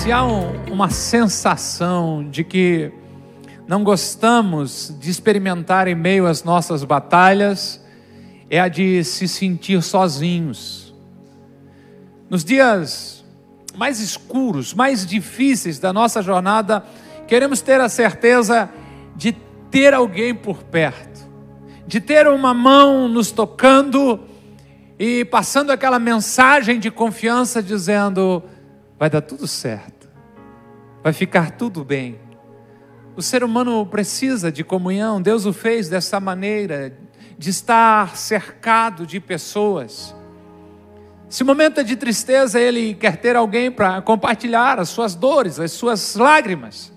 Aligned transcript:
Se 0.00 0.10
há 0.10 0.24
um, 0.24 0.72
uma 0.72 0.88
sensação 0.88 2.26
de 2.26 2.42
que 2.42 2.90
não 3.68 3.84
gostamos 3.84 4.96
de 4.98 5.10
experimentar 5.10 5.86
em 5.88 5.94
meio 5.94 6.26
às 6.26 6.42
nossas 6.42 6.84
batalhas, 6.84 7.84
é 8.48 8.58
a 8.58 8.66
de 8.66 9.04
se 9.04 9.28
sentir 9.28 9.82
sozinhos. 9.82 10.94
Nos 12.30 12.42
dias 12.42 13.22
mais 13.76 14.00
escuros, 14.00 14.72
mais 14.72 15.04
difíceis 15.04 15.78
da 15.78 15.92
nossa 15.92 16.22
jornada, 16.22 16.82
queremos 17.28 17.60
ter 17.60 17.78
a 17.78 17.88
certeza 17.90 18.70
de 19.14 19.36
ter 19.70 19.92
alguém 19.92 20.34
por 20.34 20.62
perto, 20.62 21.28
de 21.86 22.00
ter 22.00 22.26
uma 22.26 22.54
mão 22.54 23.06
nos 23.06 23.30
tocando 23.30 24.18
e 24.98 25.26
passando 25.26 25.70
aquela 25.70 25.98
mensagem 25.98 26.80
de 26.80 26.90
confiança 26.90 27.62
dizendo: 27.62 28.42
vai 29.00 29.08
dar 29.08 29.22
tudo 29.22 29.48
certo, 29.48 30.10
vai 31.02 31.14
ficar 31.14 31.52
tudo 31.52 31.82
bem. 31.82 32.20
O 33.16 33.22
ser 33.22 33.42
humano 33.42 33.86
precisa 33.86 34.52
de 34.52 34.62
comunhão, 34.62 35.22
Deus 35.22 35.46
o 35.46 35.54
fez 35.54 35.88
dessa 35.88 36.20
maneira, 36.20 36.94
de 37.38 37.48
estar 37.48 38.14
cercado 38.14 39.06
de 39.06 39.18
pessoas. 39.18 40.14
Se 41.30 41.42
o 41.42 41.46
momento 41.46 41.80
é 41.80 41.82
de 41.82 41.96
tristeza, 41.96 42.60
ele 42.60 42.92
quer 42.92 43.16
ter 43.16 43.36
alguém 43.36 43.70
para 43.70 44.02
compartilhar 44.02 44.78
as 44.78 44.90
suas 44.90 45.14
dores, 45.14 45.58
as 45.58 45.72
suas 45.72 46.14
lágrimas. 46.14 46.92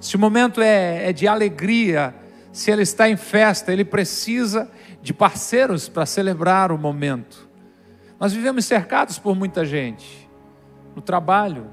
Se 0.00 0.16
o 0.16 0.18
momento 0.18 0.62
é, 0.62 1.10
é 1.10 1.12
de 1.12 1.28
alegria, 1.28 2.14
se 2.50 2.70
ele 2.70 2.82
está 2.82 3.10
em 3.10 3.16
festa, 3.16 3.70
ele 3.74 3.84
precisa 3.84 4.70
de 5.02 5.12
parceiros 5.12 5.86
para 5.86 6.06
celebrar 6.06 6.72
o 6.72 6.78
momento. 6.78 7.46
Nós 8.18 8.32
vivemos 8.32 8.64
cercados 8.64 9.18
por 9.18 9.36
muita 9.36 9.66
gente, 9.66 10.25
no 10.96 11.02
trabalho, 11.02 11.70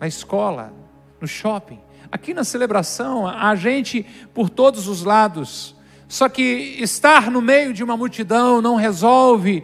na 0.00 0.08
escola, 0.08 0.72
no 1.20 1.28
shopping. 1.28 1.78
Aqui 2.10 2.32
na 2.32 2.42
celebração, 2.42 3.28
há 3.28 3.54
gente 3.54 4.04
por 4.32 4.48
todos 4.48 4.88
os 4.88 5.04
lados. 5.04 5.76
Só 6.08 6.26
que 6.28 6.42
estar 6.80 7.30
no 7.30 7.42
meio 7.42 7.74
de 7.74 7.84
uma 7.84 7.96
multidão 7.96 8.62
não 8.62 8.76
resolve 8.76 9.62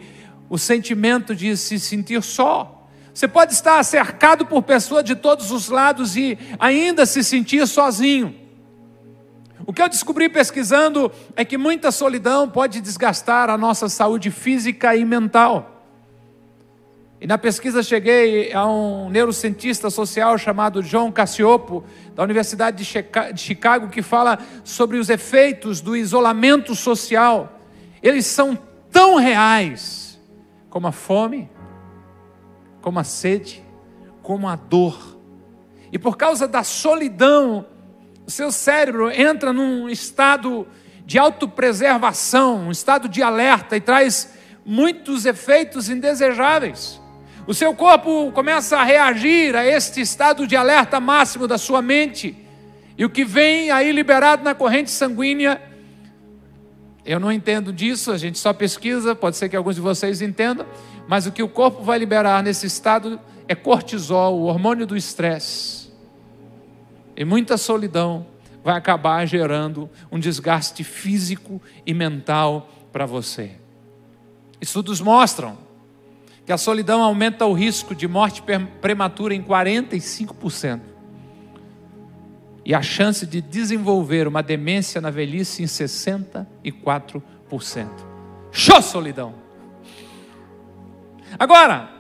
o 0.50 0.58
sentimento 0.58 1.34
de 1.34 1.56
se 1.56 1.80
sentir 1.80 2.22
só. 2.22 2.86
Você 3.12 3.26
pode 3.26 3.54
estar 3.54 3.82
cercado 3.82 4.46
por 4.46 4.62
pessoas 4.62 5.02
de 5.02 5.16
todos 5.16 5.50
os 5.50 5.70
lados 5.70 6.14
e 6.14 6.38
ainda 6.58 7.06
se 7.06 7.24
sentir 7.24 7.66
sozinho. 7.66 8.34
O 9.66 9.72
que 9.72 9.82
eu 9.82 9.88
descobri 9.88 10.28
pesquisando 10.28 11.10
é 11.34 11.44
que 11.44 11.58
muita 11.58 11.90
solidão 11.90 12.48
pode 12.48 12.80
desgastar 12.80 13.50
a 13.50 13.58
nossa 13.58 13.88
saúde 13.88 14.30
física 14.30 14.94
e 14.94 15.04
mental. 15.04 15.77
E 17.20 17.26
na 17.26 17.36
pesquisa 17.36 17.82
cheguei 17.82 18.52
a 18.52 18.64
um 18.66 19.10
neurocientista 19.10 19.90
social 19.90 20.38
chamado 20.38 20.82
John 20.82 21.10
Cassiopo, 21.10 21.82
da 22.14 22.22
Universidade 22.22 22.76
de 22.76 23.40
Chicago, 23.40 23.88
que 23.88 24.02
fala 24.02 24.38
sobre 24.62 24.98
os 24.98 25.10
efeitos 25.10 25.80
do 25.80 25.96
isolamento 25.96 26.76
social. 26.76 27.60
Eles 28.00 28.24
são 28.24 28.56
tão 28.90 29.16
reais 29.16 30.20
como 30.70 30.86
a 30.86 30.92
fome, 30.92 31.50
como 32.80 33.00
a 33.00 33.04
sede, 33.04 33.64
como 34.22 34.46
a 34.46 34.54
dor. 34.54 35.18
E 35.90 35.98
por 35.98 36.16
causa 36.16 36.46
da 36.46 36.62
solidão, 36.62 37.66
o 38.24 38.30
seu 38.30 38.52
cérebro 38.52 39.10
entra 39.10 39.52
num 39.52 39.88
estado 39.88 40.68
de 41.04 41.18
autopreservação, 41.18 42.68
um 42.68 42.70
estado 42.70 43.08
de 43.08 43.24
alerta 43.24 43.76
e 43.76 43.80
traz 43.80 44.34
muitos 44.64 45.26
efeitos 45.26 45.88
indesejáveis. 45.88 47.00
O 47.48 47.54
seu 47.54 47.74
corpo 47.74 48.30
começa 48.32 48.76
a 48.76 48.84
reagir 48.84 49.56
a 49.56 49.64
este 49.64 50.02
estado 50.02 50.46
de 50.46 50.54
alerta 50.54 51.00
máximo 51.00 51.48
da 51.48 51.56
sua 51.56 51.80
mente. 51.80 52.36
E 52.98 53.06
o 53.06 53.08
que 53.08 53.24
vem 53.24 53.70
aí 53.70 53.90
liberado 53.90 54.44
na 54.44 54.54
corrente 54.54 54.90
sanguínea, 54.90 55.58
eu 57.06 57.18
não 57.18 57.32
entendo 57.32 57.72
disso, 57.72 58.12
a 58.12 58.18
gente 58.18 58.38
só 58.38 58.52
pesquisa, 58.52 59.14
pode 59.14 59.38
ser 59.38 59.48
que 59.48 59.56
alguns 59.56 59.76
de 59.76 59.80
vocês 59.80 60.20
entendam, 60.20 60.66
mas 61.08 61.24
o 61.24 61.32
que 61.32 61.42
o 61.42 61.48
corpo 61.48 61.82
vai 61.82 61.98
liberar 61.98 62.42
nesse 62.42 62.66
estado 62.66 63.18
é 63.48 63.54
cortisol, 63.54 64.38
o 64.38 64.42
hormônio 64.42 64.86
do 64.86 64.94
estresse. 64.94 65.90
E 67.16 67.24
muita 67.24 67.56
solidão 67.56 68.26
vai 68.62 68.76
acabar 68.76 69.24
gerando 69.24 69.88
um 70.12 70.18
desgaste 70.18 70.84
físico 70.84 71.62
e 71.86 71.94
mental 71.94 72.68
para 72.92 73.06
você. 73.06 73.52
Estudos 74.60 75.00
mostram 75.00 75.66
que 76.48 76.52
a 76.54 76.56
solidão 76.56 77.02
aumenta 77.02 77.44
o 77.44 77.52
risco 77.52 77.94
de 77.94 78.08
morte 78.08 78.42
prematura 78.80 79.34
em 79.34 79.42
45%. 79.42 80.80
E 82.64 82.74
a 82.74 82.80
chance 82.80 83.26
de 83.26 83.42
desenvolver 83.42 84.26
uma 84.26 84.42
demência 84.42 84.98
na 84.98 85.10
velhice 85.10 85.62
em 85.62 85.66
64%. 85.66 87.22
Show 88.50 88.80
solidão! 88.80 89.34
Agora, 91.38 91.90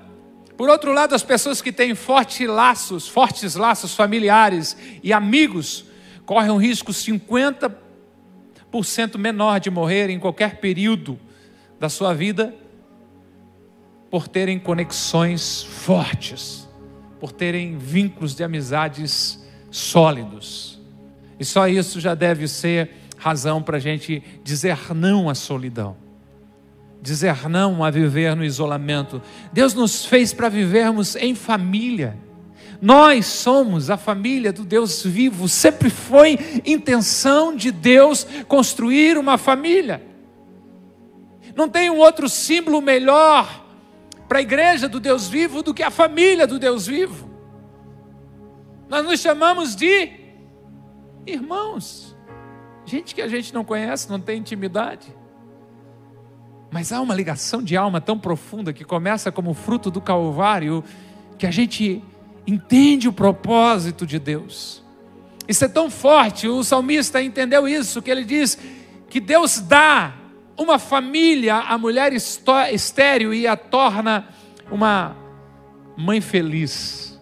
por 0.56 0.70
outro 0.70 0.94
lado, 0.94 1.14
as 1.14 1.22
pessoas 1.22 1.60
que 1.60 1.70
têm 1.70 1.94
fortes 1.94 2.48
laços, 2.48 3.06
fortes 3.06 3.54
laços 3.54 3.94
familiares 3.94 4.78
e 5.02 5.12
amigos, 5.12 5.84
correm 6.24 6.50
um 6.50 6.56
risco 6.56 6.90
50% 6.90 7.76
menor 9.18 9.60
de 9.60 9.68
morrer 9.68 10.08
em 10.08 10.18
qualquer 10.18 10.56
período 10.56 11.20
da 11.78 11.90
sua 11.90 12.14
vida 12.14 12.54
por 14.10 14.26
terem 14.26 14.58
conexões 14.58 15.62
fortes, 15.62 16.68
por 17.20 17.32
terem 17.32 17.76
vínculos 17.76 18.34
de 18.34 18.42
amizades 18.42 19.44
sólidos. 19.70 20.80
E 21.38 21.44
só 21.44 21.68
isso 21.68 22.00
já 22.00 22.14
deve 22.14 22.48
ser 22.48 22.90
razão 23.16 23.62
para 23.62 23.76
a 23.76 23.80
gente 23.80 24.22
dizer 24.42 24.94
não 24.94 25.28
à 25.28 25.34
solidão, 25.34 25.96
dizer 27.02 27.48
não 27.48 27.84
a 27.84 27.90
viver 27.90 28.34
no 28.34 28.44
isolamento. 28.44 29.20
Deus 29.52 29.74
nos 29.74 30.04
fez 30.04 30.32
para 30.32 30.48
vivermos 30.48 31.14
em 31.16 31.34
família. 31.34 32.16
Nós 32.80 33.26
somos 33.26 33.90
a 33.90 33.96
família 33.96 34.52
do 34.52 34.64
Deus 34.64 35.02
vivo, 35.02 35.48
sempre 35.48 35.90
foi 35.90 36.38
intenção 36.64 37.54
de 37.54 37.72
Deus 37.72 38.26
construir 38.46 39.18
uma 39.18 39.36
família. 39.36 40.00
Não 41.56 41.68
tem 41.68 41.90
um 41.90 41.98
outro 41.98 42.28
símbolo 42.28 42.80
melhor 42.80 43.67
para 44.28 44.38
a 44.38 44.42
igreja 44.42 44.88
do 44.88 45.00
Deus 45.00 45.26
vivo 45.26 45.62
do 45.62 45.72
que 45.72 45.82
a 45.82 45.90
família 45.90 46.46
do 46.46 46.58
Deus 46.58 46.86
vivo. 46.86 47.28
Nós 48.88 49.04
nos 49.04 49.20
chamamos 49.20 49.74
de 49.74 50.10
irmãos, 51.26 52.16
gente 52.84 53.14
que 53.14 53.22
a 53.22 53.28
gente 53.28 53.52
não 53.52 53.64
conhece, 53.64 54.08
não 54.10 54.20
tem 54.20 54.38
intimidade. 54.38 55.14
Mas 56.70 56.92
há 56.92 57.00
uma 57.00 57.14
ligação 57.14 57.62
de 57.62 57.76
alma 57.76 58.00
tão 58.00 58.18
profunda 58.18 58.72
que 58.72 58.84
começa 58.84 59.32
como 59.32 59.54
fruto 59.54 59.90
do 59.90 60.00
Calvário, 60.00 60.84
que 61.38 61.46
a 61.46 61.50
gente 61.50 62.02
entende 62.46 63.08
o 63.08 63.12
propósito 63.12 64.06
de 64.06 64.18
Deus. 64.18 64.82
Isso 65.46 65.64
é 65.64 65.68
tão 65.68 65.90
forte, 65.90 66.46
o 66.46 66.62
salmista 66.62 67.22
entendeu 67.22 67.66
isso, 67.66 68.02
que 68.02 68.10
ele 68.10 68.24
diz 68.24 68.58
que 69.08 69.20
Deus 69.20 69.60
dá 69.60 70.14
uma 70.58 70.78
família, 70.78 71.54
a 71.54 71.78
mulher 71.78 72.12
estéreo 72.12 73.32
e 73.32 73.46
a 73.46 73.56
torna 73.56 74.28
uma 74.70 75.16
mãe 75.96 76.20
feliz. 76.20 77.18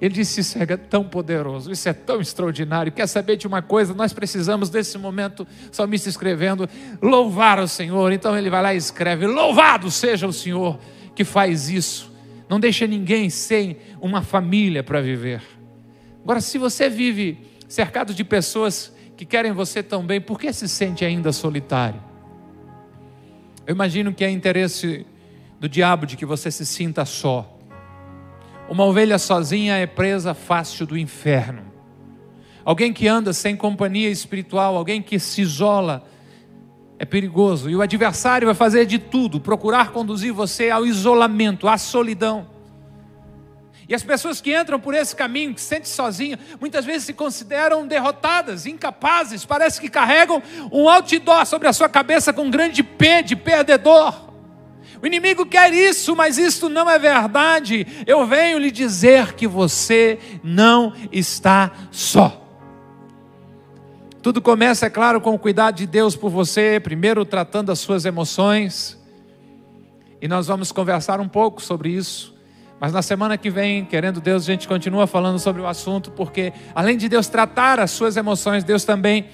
Ele 0.00 0.12
disse: 0.12 0.40
Isso 0.40 0.58
é 0.58 0.66
tão 0.76 1.04
poderoso, 1.04 1.72
isso 1.72 1.88
é 1.88 1.92
tão 1.94 2.20
extraordinário. 2.20 2.92
Quer 2.92 3.06
saber 3.06 3.36
de 3.36 3.46
uma 3.46 3.62
coisa? 3.62 3.94
Nós 3.94 4.12
precisamos 4.12 4.68
desse 4.68 4.98
momento, 4.98 5.46
salmista 5.72 6.10
escrevendo, 6.10 6.68
louvar 7.00 7.58
o 7.58 7.66
Senhor. 7.66 8.12
Então 8.12 8.36
ele 8.36 8.50
vai 8.50 8.62
lá 8.62 8.74
e 8.74 8.76
escreve: 8.76 9.26
Louvado 9.26 9.90
seja 9.90 10.26
o 10.26 10.32
Senhor 10.32 10.78
que 11.14 11.24
faz 11.24 11.70
isso. 11.70 12.12
Não 12.48 12.60
deixa 12.60 12.86
ninguém 12.86 13.30
sem 13.30 13.78
uma 13.98 14.20
família 14.20 14.82
para 14.82 15.00
viver. 15.00 15.42
Agora, 16.22 16.40
se 16.40 16.58
você 16.58 16.90
vive 16.90 17.38
cercado 17.66 18.12
de 18.12 18.22
pessoas 18.22 18.94
que 19.16 19.24
querem 19.24 19.52
você 19.52 19.82
tão 19.82 20.04
bem, 20.04 20.20
por 20.20 20.38
que 20.38 20.52
se 20.52 20.68
sente 20.68 21.04
ainda 21.04 21.32
solitário? 21.32 22.13
Eu 23.66 23.74
imagino 23.74 24.12
que 24.12 24.24
é 24.24 24.30
interesse 24.30 25.06
do 25.58 25.68
diabo 25.68 26.06
de 26.06 26.16
que 26.16 26.26
você 26.26 26.50
se 26.50 26.66
sinta 26.66 27.04
só. 27.04 27.50
Uma 28.68 28.84
ovelha 28.84 29.18
sozinha 29.18 29.76
é 29.76 29.86
presa 29.86 30.34
fácil 30.34 30.86
do 30.86 30.98
inferno. 30.98 31.62
Alguém 32.64 32.92
que 32.92 33.06
anda 33.06 33.32
sem 33.32 33.56
companhia 33.56 34.10
espiritual, 34.10 34.76
alguém 34.76 35.02
que 35.02 35.18
se 35.18 35.42
isola, 35.42 36.06
é 36.98 37.04
perigoso. 37.04 37.68
E 37.68 37.76
o 37.76 37.82
adversário 37.82 38.46
vai 38.46 38.54
fazer 38.54 38.86
de 38.86 38.98
tudo, 38.98 39.40
procurar 39.40 39.92
conduzir 39.92 40.32
você 40.32 40.70
ao 40.70 40.86
isolamento, 40.86 41.68
à 41.68 41.76
solidão. 41.76 42.53
E 43.88 43.94
as 43.94 44.02
pessoas 44.02 44.40
que 44.40 44.58
entram 44.58 44.80
por 44.80 44.94
esse 44.94 45.14
caminho, 45.14 45.54
que 45.54 45.60
se 45.60 45.66
sentem 45.66 45.90
sozinhas, 45.90 46.40
muitas 46.60 46.84
vezes 46.84 47.04
se 47.04 47.12
consideram 47.12 47.86
derrotadas, 47.86 48.64
incapazes, 48.64 49.44
parece 49.44 49.80
que 49.80 49.90
carregam 49.90 50.42
um 50.72 50.88
outdoor 50.88 51.44
sobre 51.44 51.68
a 51.68 51.72
sua 51.72 51.88
cabeça 51.88 52.32
com 52.32 52.44
um 52.44 52.50
grande 52.50 52.82
P 52.82 53.22
de 53.22 53.36
perdedor. 53.36 54.32
O 55.02 55.06
inimigo 55.06 55.44
quer 55.44 55.74
isso, 55.74 56.16
mas 56.16 56.38
isso 56.38 56.70
não 56.70 56.88
é 56.88 56.98
verdade. 56.98 57.86
Eu 58.06 58.26
venho 58.26 58.58
lhe 58.58 58.70
dizer 58.70 59.34
que 59.34 59.46
você 59.46 60.18
não 60.42 60.94
está 61.12 61.70
só. 61.90 62.40
Tudo 64.22 64.40
começa, 64.40 64.86
é 64.86 64.90
claro, 64.90 65.20
com 65.20 65.34
o 65.34 65.38
cuidado 65.38 65.74
de 65.74 65.86
Deus 65.86 66.16
por 66.16 66.30
você, 66.30 66.80
primeiro 66.82 67.26
tratando 67.26 67.70
as 67.70 67.80
suas 67.80 68.06
emoções. 68.06 68.98
E 70.22 70.26
nós 70.26 70.46
vamos 70.46 70.72
conversar 70.72 71.20
um 71.20 71.28
pouco 71.28 71.60
sobre 71.60 71.90
isso. 71.90 72.33
Mas 72.80 72.92
na 72.92 73.02
semana 73.02 73.38
que 73.38 73.50
vem, 73.50 73.84
querendo 73.84 74.20
Deus, 74.20 74.42
a 74.42 74.46
gente 74.46 74.66
continua 74.66 75.06
falando 75.06 75.38
sobre 75.38 75.62
o 75.62 75.66
assunto, 75.66 76.10
porque 76.10 76.52
além 76.74 76.96
de 76.96 77.08
Deus 77.08 77.28
tratar 77.28 77.80
as 77.80 77.90
suas 77.90 78.16
emoções, 78.16 78.64
Deus 78.64 78.84
também 78.84 79.26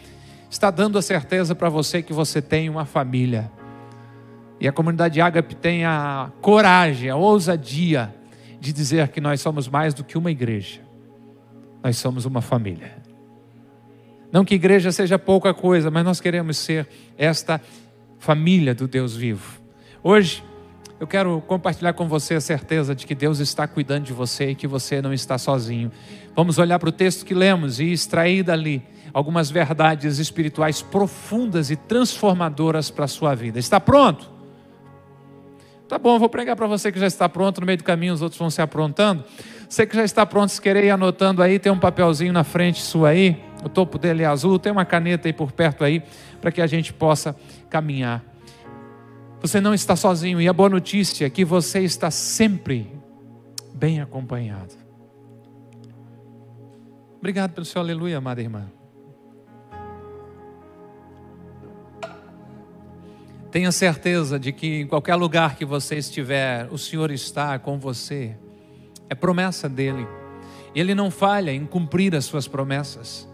está 0.50 0.70
dando 0.70 0.98
a 0.98 1.02
certeza 1.02 1.54
para 1.54 1.68
você 1.68 2.02
que 2.02 2.12
você 2.12 2.42
tem 2.42 2.68
uma 2.68 2.84
família. 2.84 3.50
E 4.58 4.68
a 4.68 4.72
comunidade 4.72 5.20
Ágape 5.20 5.54
tem 5.54 5.84
a 5.84 6.30
coragem, 6.40 7.08
a 7.08 7.16
ousadia 7.16 8.14
de 8.60 8.72
dizer 8.72 9.08
que 9.08 9.20
nós 9.20 9.40
somos 9.40 9.66
mais 9.68 9.94
do 9.94 10.04
que 10.04 10.18
uma 10.18 10.30
igreja. 10.30 10.80
Nós 11.82 11.96
somos 11.96 12.26
uma 12.26 12.42
família. 12.42 13.00
Não 14.30 14.44
que 14.44 14.54
igreja 14.54 14.92
seja 14.92 15.18
pouca 15.18 15.54
coisa, 15.54 15.90
mas 15.90 16.04
nós 16.04 16.20
queremos 16.20 16.58
ser 16.58 16.86
esta 17.16 17.60
família 18.18 18.74
do 18.74 18.86
Deus 18.86 19.16
vivo. 19.16 19.60
Hoje, 20.02 20.44
eu 21.00 21.06
quero 21.06 21.42
compartilhar 21.46 21.94
com 21.94 22.06
você 22.06 22.34
a 22.34 22.40
certeza 22.42 22.94
de 22.94 23.06
que 23.06 23.14
Deus 23.14 23.38
está 23.38 23.66
cuidando 23.66 24.04
de 24.04 24.12
você 24.12 24.50
e 24.50 24.54
que 24.54 24.66
você 24.66 25.00
não 25.00 25.14
está 25.14 25.38
sozinho. 25.38 25.90
Vamos 26.36 26.58
olhar 26.58 26.78
para 26.78 26.90
o 26.90 26.92
texto 26.92 27.24
que 27.24 27.32
lemos 27.32 27.80
e 27.80 27.90
extrair 27.90 28.42
dali 28.42 28.82
algumas 29.14 29.50
verdades 29.50 30.18
espirituais 30.18 30.82
profundas 30.82 31.70
e 31.70 31.76
transformadoras 31.76 32.90
para 32.90 33.06
a 33.06 33.08
sua 33.08 33.34
vida. 33.34 33.58
Está 33.58 33.80
pronto? 33.80 34.30
Tá 35.88 35.98
bom, 35.98 36.18
vou 36.18 36.28
pregar 36.28 36.54
para 36.54 36.66
você 36.66 36.92
que 36.92 37.00
já 37.00 37.06
está 37.06 37.28
pronto, 37.30 37.62
no 37.62 37.66
meio 37.66 37.78
do 37.78 37.84
caminho 37.84 38.12
os 38.12 38.20
outros 38.20 38.38
vão 38.38 38.50
se 38.50 38.60
aprontando. 38.60 39.24
Você 39.70 39.86
que 39.86 39.96
já 39.96 40.04
está 40.04 40.26
pronto, 40.26 40.50
se 40.50 40.60
querer 40.60 40.84
ir 40.84 40.90
anotando 40.90 41.42
aí, 41.42 41.58
tem 41.58 41.72
um 41.72 41.78
papelzinho 41.78 42.32
na 42.32 42.44
frente 42.44 42.82
sua 42.82 43.08
aí, 43.08 43.42
o 43.64 43.70
topo 43.70 43.98
dele 43.98 44.22
é 44.22 44.26
azul, 44.26 44.58
tem 44.58 44.70
uma 44.70 44.84
caneta 44.84 45.26
aí 45.28 45.32
por 45.32 45.50
perto 45.50 45.82
aí, 45.82 46.02
para 46.42 46.52
que 46.52 46.60
a 46.60 46.66
gente 46.66 46.92
possa 46.92 47.34
caminhar. 47.70 48.29
Você 49.40 49.60
não 49.60 49.72
está 49.72 49.96
sozinho, 49.96 50.40
e 50.40 50.46
a 50.46 50.52
boa 50.52 50.68
notícia 50.68 51.24
é 51.24 51.30
que 51.30 51.44
você 51.44 51.80
está 51.80 52.10
sempre 52.10 52.92
bem 53.74 54.00
acompanhado. 54.00 54.74
Obrigado 57.16 57.52
pelo 57.52 57.64
seu 57.64 57.80
aleluia, 57.80 58.18
amada 58.18 58.40
irmã. 58.42 58.70
Tenha 63.50 63.72
certeza 63.72 64.38
de 64.38 64.52
que 64.52 64.82
em 64.82 64.86
qualquer 64.86 65.16
lugar 65.16 65.56
que 65.56 65.64
você 65.64 65.96
estiver, 65.96 66.68
o 66.70 66.78
Senhor 66.78 67.10
está 67.10 67.58
com 67.58 67.78
você. 67.78 68.36
É 69.08 69.14
promessa 69.14 69.68
dele. 69.68 70.06
Ele 70.74 70.94
não 70.94 71.10
falha 71.10 71.50
em 71.50 71.66
cumprir 71.66 72.14
as 72.14 72.26
suas 72.26 72.46
promessas. 72.46 73.29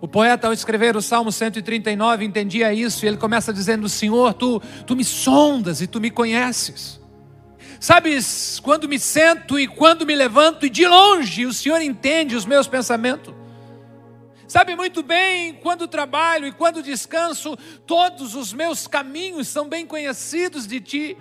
O 0.00 0.06
poeta, 0.06 0.46
ao 0.46 0.52
escrever 0.52 0.96
o 0.96 1.02
Salmo 1.02 1.32
139, 1.32 2.24
entendia 2.24 2.72
isso 2.72 3.04
e 3.04 3.08
ele 3.08 3.16
começa 3.16 3.52
dizendo: 3.52 3.88
Senhor, 3.88 4.32
tu, 4.34 4.60
tu 4.86 4.94
me 4.94 5.04
sondas 5.04 5.80
e 5.80 5.86
tu 5.86 6.00
me 6.00 6.10
conheces. 6.10 7.00
Sabes 7.80 8.60
quando 8.60 8.88
me 8.88 8.98
sento 8.98 9.58
e 9.58 9.66
quando 9.66 10.06
me 10.06 10.14
levanto, 10.14 10.66
e 10.66 10.70
de 10.70 10.86
longe 10.86 11.46
o 11.46 11.52
Senhor 11.52 11.80
entende 11.80 12.36
os 12.36 12.44
meus 12.44 12.66
pensamentos. 12.66 13.34
Sabe 14.48 14.74
muito 14.74 15.02
bem 15.02 15.54
quando 15.54 15.86
trabalho 15.86 16.46
e 16.46 16.52
quando 16.52 16.82
descanso, 16.82 17.56
todos 17.86 18.34
os 18.34 18.52
meus 18.52 18.86
caminhos 18.86 19.46
são 19.46 19.68
bem 19.68 19.86
conhecidos 19.86 20.66
de 20.66 20.80
ti. 20.80 21.16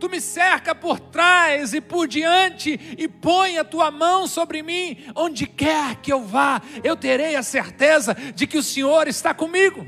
Tu 0.00 0.08
me 0.08 0.18
cerca 0.18 0.74
por 0.74 0.98
trás 0.98 1.74
e 1.74 1.80
por 1.80 2.08
diante 2.08 2.96
e 2.96 3.06
põe 3.06 3.58
a 3.58 3.64
tua 3.64 3.90
mão 3.90 4.26
sobre 4.26 4.62
mim, 4.62 4.96
onde 5.14 5.46
quer 5.46 5.96
que 5.96 6.10
eu 6.10 6.24
vá, 6.24 6.62
eu 6.82 6.96
terei 6.96 7.36
a 7.36 7.42
certeza 7.42 8.14
de 8.34 8.46
que 8.46 8.56
o 8.56 8.62
Senhor 8.62 9.06
está 9.06 9.34
comigo. 9.34 9.86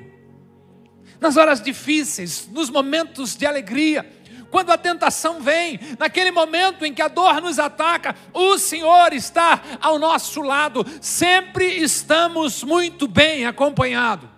Nas 1.19 1.39
horas 1.39 1.63
difíceis, 1.63 2.47
nos 2.53 2.69
momentos 2.69 3.35
de 3.35 3.47
alegria, 3.47 4.05
quando 4.51 4.71
a 4.71 4.77
tentação 4.77 5.41
vem, 5.41 5.81
naquele 5.99 6.31
momento 6.31 6.85
em 6.85 6.93
que 6.93 7.01
a 7.01 7.09
dor 7.09 7.41
nos 7.41 7.59
ataca, 7.59 8.15
o 8.35 8.59
Senhor 8.59 9.15
está 9.15 9.63
ao 9.81 9.99
nosso 9.99 10.43
lado, 10.43 10.85
sempre 11.01 11.65
estamos 11.65 12.63
muito 12.63 13.09
bem 13.09 13.47
acompanhados. 13.47 14.32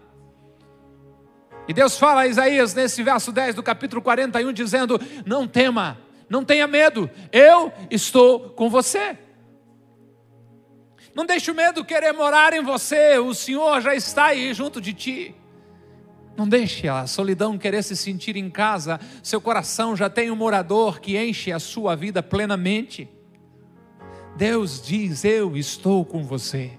E 1.66 1.72
Deus 1.72 1.96
fala 1.96 2.22
a 2.22 2.26
Isaías 2.26 2.74
nesse 2.74 3.02
verso 3.02 3.32
10 3.32 3.54
do 3.54 3.62
capítulo 3.62 4.02
41, 4.02 4.52
dizendo: 4.52 5.00
Não 5.24 5.48
tema, 5.48 5.98
não 6.28 6.44
tenha 6.44 6.66
medo, 6.66 7.08
eu 7.32 7.72
estou 7.90 8.50
com 8.50 8.68
você. 8.68 9.18
Não 11.14 11.24
deixe 11.24 11.50
o 11.50 11.54
medo 11.54 11.84
querer 11.84 12.12
morar 12.12 12.52
em 12.52 12.62
você, 12.62 13.18
o 13.18 13.32
Senhor 13.32 13.80
já 13.80 13.94
está 13.94 14.26
aí 14.26 14.52
junto 14.52 14.80
de 14.80 14.92
ti. 14.92 15.34
Não 16.36 16.48
deixe 16.48 16.88
a 16.88 17.06
solidão 17.06 17.56
querer 17.56 17.82
se 17.82 17.96
sentir 17.96 18.36
em 18.36 18.50
casa, 18.50 18.98
seu 19.22 19.40
coração 19.40 19.96
já 19.96 20.10
tem 20.10 20.30
um 20.30 20.36
morador 20.36 21.00
que 21.00 21.16
enche 21.16 21.52
a 21.52 21.60
sua 21.60 21.94
vida 21.94 22.22
plenamente. 22.22 23.08
Deus 24.36 24.82
diz: 24.82 25.24
Eu 25.24 25.56
estou 25.56 26.04
com 26.04 26.24
você 26.24 26.72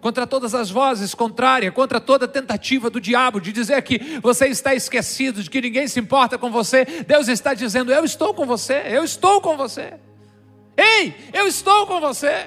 contra 0.00 0.26
todas 0.26 0.54
as 0.54 0.70
vozes 0.70 1.14
contrárias, 1.14 1.74
contra 1.74 2.00
toda 2.00 2.26
tentativa 2.26 2.88
do 2.88 3.00
diabo 3.00 3.40
de 3.40 3.52
dizer 3.52 3.82
que 3.82 4.18
você 4.20 4.46
está 4.46 4.74
esquecido, 4.74 5.42
de 5.42 5.50
que 5.50 5.60
ninguém 5.60 5.86
se 5.86 6.00
importa 6.00 6.38
com 6.38 6.50
você. 6.50 6.84
Deus 7.06 7.28
está 7.28 7.54
dizendo: 7.54 7.92
Eu 7.92 8.04
estou 8.04 8.32
com 8.32 8.46
você, 8.46 8.82
eu 8.86 9.04
estou 9.04 9.40
com 9.40 9.56
você. 9.56 9.94
Ei, 10.76 11.14
eu 11.32 11.46
estou 11.46 11.86
com 11.86 12.00
você. 12.00 12.46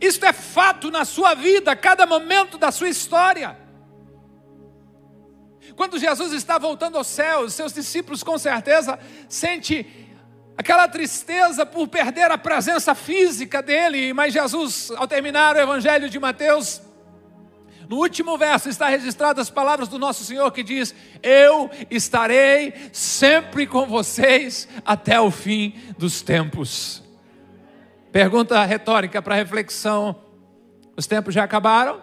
Isto 0.00 0.26
é 0.26 0.32
fato 0.32 0.90
na 0.90 1.04
sua 1.04 1.34
vida, 1.34 1.76
cada 1.76 2.06
momento 2.06 2.58
da 2.58 2.72
sua 2.72 2.88
história. 2.88 3.56
Quando 5.76 5.98
Jesus 5.98 6.32
está 6.32 6.58
voltando 6.58 6.98
ao 6.98 7.04
céu, 7.04 7.48
seus 7.48 7.72
discípulos 7.72 8.22
com 8.22 8.36
certeza 8.36 8.98
sente 9.28 9.86
aquela 10.56 10.86
tristeza 10.88 11.64
por 11.64 11.88
perder 11.88 12.30
a 12.30 12.38
presença 12.38 12.94
física 12.94 13.62
dele, 13.62 14.12
mas 14.12 14.32
Jesus, 14.32 14.90
ao 14.96 15.06
terminar 15.08 15.56
o 15.56 15.60
evangelho 15.60 16.08
de 16.08 16.18
Mateus, 16.18 16.80
no 17.88 17.96
último 17.98 18.38
verso 18.38 18.68
está 18.68 18.88
registradas 18.88 19.48
as 19.48 19.50
palavras 19.50 19.88
do 19.88 19.98
nosso 19.98 20.24
Senhor 20.24 20.50
que 20.50 20.62
diz: 20.62 20.94
Eu 21.22 21.70
estarei 21.90 22.72
sempre 22.92 23.66
com 23.66 23.86
vocês 23.86 24.68
até 24.84 25.20
o 25.20 25.30
fim 25.30 25.74
dos 25.98 26.22
tempos. 26.22 27.02
Pergunta 28.10 28.64
retórica 28.64 29.20
para 29.20 29.34
reflexão: 29.34 30.16
os 30.96 31.06
tempos 31.06 31.34
já 31.34 31.44
acabaram? 31.44 32.00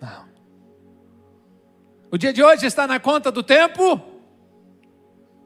Não. 0.00 0.24
O 2.10 2.18
dia 2.18 2.32
de 2.32 2.42
hoje 2.42 2.66
está 2.66 2.86
na 2.86 2.98
conta 2.98 3.30
do 3.30 3.42
tempo? 3.42 4.00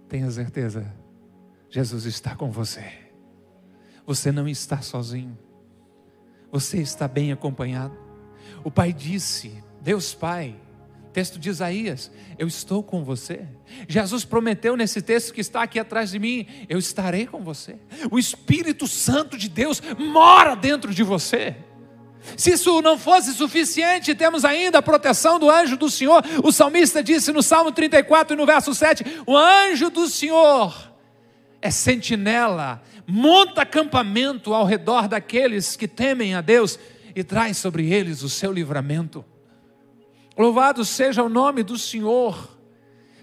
Tenha 0.08 0.30
certeza 0.30 1.03
Jesus 1.75 2.04
está 2.04 2.37
com 2.37 2.52
você. 2.52 2.85
Você 4.07 4.31
não 4.31 4.47
está 4.47 4.81
sozinho. 4.81 5.37
Você 6.52 6.81
está 6.81 7.09
bem 7.09 7.33
acompanhado. 7.33 7.99
O 8.62 8.71
Pai 8.71 8.93
disse, 8.93 9.61
Deus 9.81 10.14
Pai, 10.14 10.54
texto 11.12 11.37
de 11.37 11.50
Isaías, 11.50 12.12
eu 12.38 12.47
estou 12.47 12.81
com 12.81 13.02
você. 13.02 13.49
Jesus 13.88 14.25
prometeu 14.25 14.76
nesse 14.76 15.02
texto 15.02 15.35
que 15.35 15.40
está 15.40 15.64
aqui 15.64 15.81
atrás 15.81 16.12
de 16.12 16.21
mim, 16.21 16.47
eu 16.69 16.78
estarei 16.78 17.26
com 17.26 17.43
você. 17.43 17.75
O 18.09 18.21
Espírito 18.21 18.87
Santo 18.87 19.37
de 19.37 19.49
Deus 19.49 19.83
mora 19.99 20.54
dentro 20.54 20.95
de 20.95 21.02
você. 21.02 21.57
Se 22.37 22.52
isso 22.52 22.81
não 22.83 22.97
fosse 22.97 23.35
suficiente, 23.35 24.14
temos 24.14 24.45
ainda 24.45 24.78
a 24.78 24.83
proteção 24.83 25.40
do 25.40 25.50
anjo 25.50 25.76
do 25.76 25.90
Senhor. 25.90 26.23
O 26.45 26.52
salmista 26.52 27.02
disse 27.02 27.33
no 27.33 27.43
Salmo 27.43 27.73
34 27.73 28.33
e 28.33 28.37
no 28.37 28.47
verso 28.47 28.73
7: 28.73 29.02
O 29.26 29.37
anjo 29.37 29.90
do 29.90 30.09
Senhor 30.09 30.93
é 31.64 31.71
sentinela, 31.71 32.83
monta 33.06 33.62
acampamento 33.62 34.52
ao 34.52 34.66
redor 34.66 35.09
daqueles 35.09 35.76
que 35.76 35.88
temem 35.88 36.35
a 36.35 36.42
Deus 36.42 36.78
e 37.16 37.25
traz 37.25 37.56
sobre 37.56 37.90
eles 37.90 38.23
o 38.23 38.28
seu 38.28 38.52
livramento. 38.52 39.25
Louvado 40.37 40.85
seja 40.85 41.23
o 41.23 41.28
nome 41.30 41.62
do 41.62 41.78
Senhor. 41.78 42.53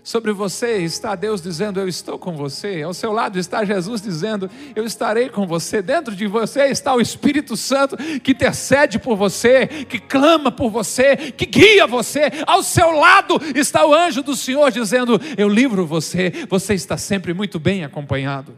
Sobre 0.03 0.31
você 0.31 0.77
está 0.77 1.13
Deus 1.13 1.41
dizendo: 1.41 1.79
Eu 1.79 1.88
estou 1.88 2.17
com 2.17 2.36
você. 2.36 2.81
Ao 2.81 2.93
seu 2.93 3.12
lado 3.12 3.38
está 3.38 3.63
Jesus 3.63 4.01
dizendo: 4.01 4.50
Eu 4.75 4.84
estarei 4.84 5.29
com 5.29 5.46
você. 5.46 5.79
Dentro 5.79 6.15
de 6.15 6.25
você 6.25 6.65
está 6.65 6.96
o 6.96 7.01
Espírito 7.01 7.55
Santo 7.55 7.96
que 8.20 8.31
intercede 8.31 8.98
por 8.98 9.15
você, 9.15 9.67
que 9.67 10.00
clama 10.00 10.51
por 10.51 10.72
você, 10.72 11.15
que 11.15 11.46
guia 11.46 11.86
você. 11.86 12.31
Ao 12.48 12.63
seu 12.63 12.91
lado 12.91 13.39
está 13.55 13.86
o 13.86 13.93
anjo 13.93 14.24
do 14.24 14.36
Senhor 14.36 14.72
dizendo: 14.72 15.22
Eu 15.38 15.48
livro 15.48 15.86
você. 15.86 16.31
Você 16.50 16.74
está 16.74 16.98
sempre 16.98 17.31
muito 17.31 17.60
bem 17.60 17.84
acompanhado. 17.84 18.58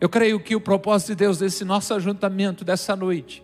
Eu 0.00 0.08
creio 0.08 0.38
que 0.38 0.54
o 0.54 0.60
propósito 0.60 1.08
de 1.08 1.16
Deus 1.16 1.38
desse 1.38 1.64
nosso 1.64 1.92
ajuntamento 1.92 2.64
dessa 2.64 2.94
noite 2.94 3.42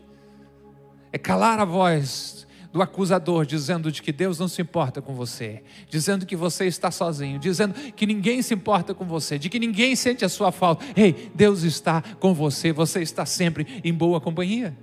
é 1.12 1.18
calar 1.18 1.58
a 1.58 1.64
voz 1.64 2.47
do 2.72 2.82
acusador, 2.82 3.46
dizendo 3.46 3.90
de 3.90 4.02
que 4.02 4.12
Deus 4.12 4.38
não 4.38 4.46
se 4.46 4.60
importa 4.60 5.00
com 5.00 5.14
você, 5.14 5.62
dizendo 5.88 6.26
que 6.26 6.36
você 6.36 6.66
está 6.66 6.90
sozinho, 6.90 7.38
dizendo 7.38 7.74
que 7.92 8.06
ninguém 8.06 8.42
se 8.42 8.52
importa 8.52 8.94
com 8.94 9.06
você, 9.06 9.38
de 9.38 9.48
que 9.48 9.58
ninguém 9.58 9.96
sente 9.96 10.24
a 10.24 10.28
sua 10.28 10.52
falta. 10.52 10.84
Ei, 10.94 11.30
Deus 11.34 11.62
está 11.62 12.02
com 12.20 12.34
você, 12.34 12.72
você 12.72 13.00
está 13.00 13.24
sempre 13.24 13.80
em 13.82 13.92
boa 13.92 14.20
companhia. 14.20 14.76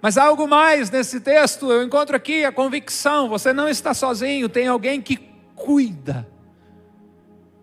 Mas 0.00 0.16
há 0.16 0.24
algo 0.24 0.48
mais 0.48 0.90
nesse 0.90 1.20
texto, 1.20 1.70
eu 1.70 1.82
encontro 1.82 2.16
aqui 2.16 2.44
a 2.44 2.52
convicção: 2.52 3.28
você 3.28 3.52
não 3.52 3.68
está 3.68 3.92
sozinho, 3.92 4.48
tem 4.48 4.66
alguém 4.66 5.00
que 5.00 5.16
cuida 5.54 6.28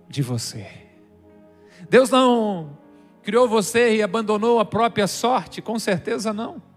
de 0.07 0.21
você. 0.21 0.67
Deus 1.89 2.09
não 2.09 2.77
criou 3.23 3.47
você 3.47 3.95
e 3.95 4.03
abandonou 4.03 4.59
a 4.59 4.65
própria 4.65 5.07
sorte, 5.07 5.61
com 5.61 5.77
certeza 5.79 6.33
não. 6.33 6.68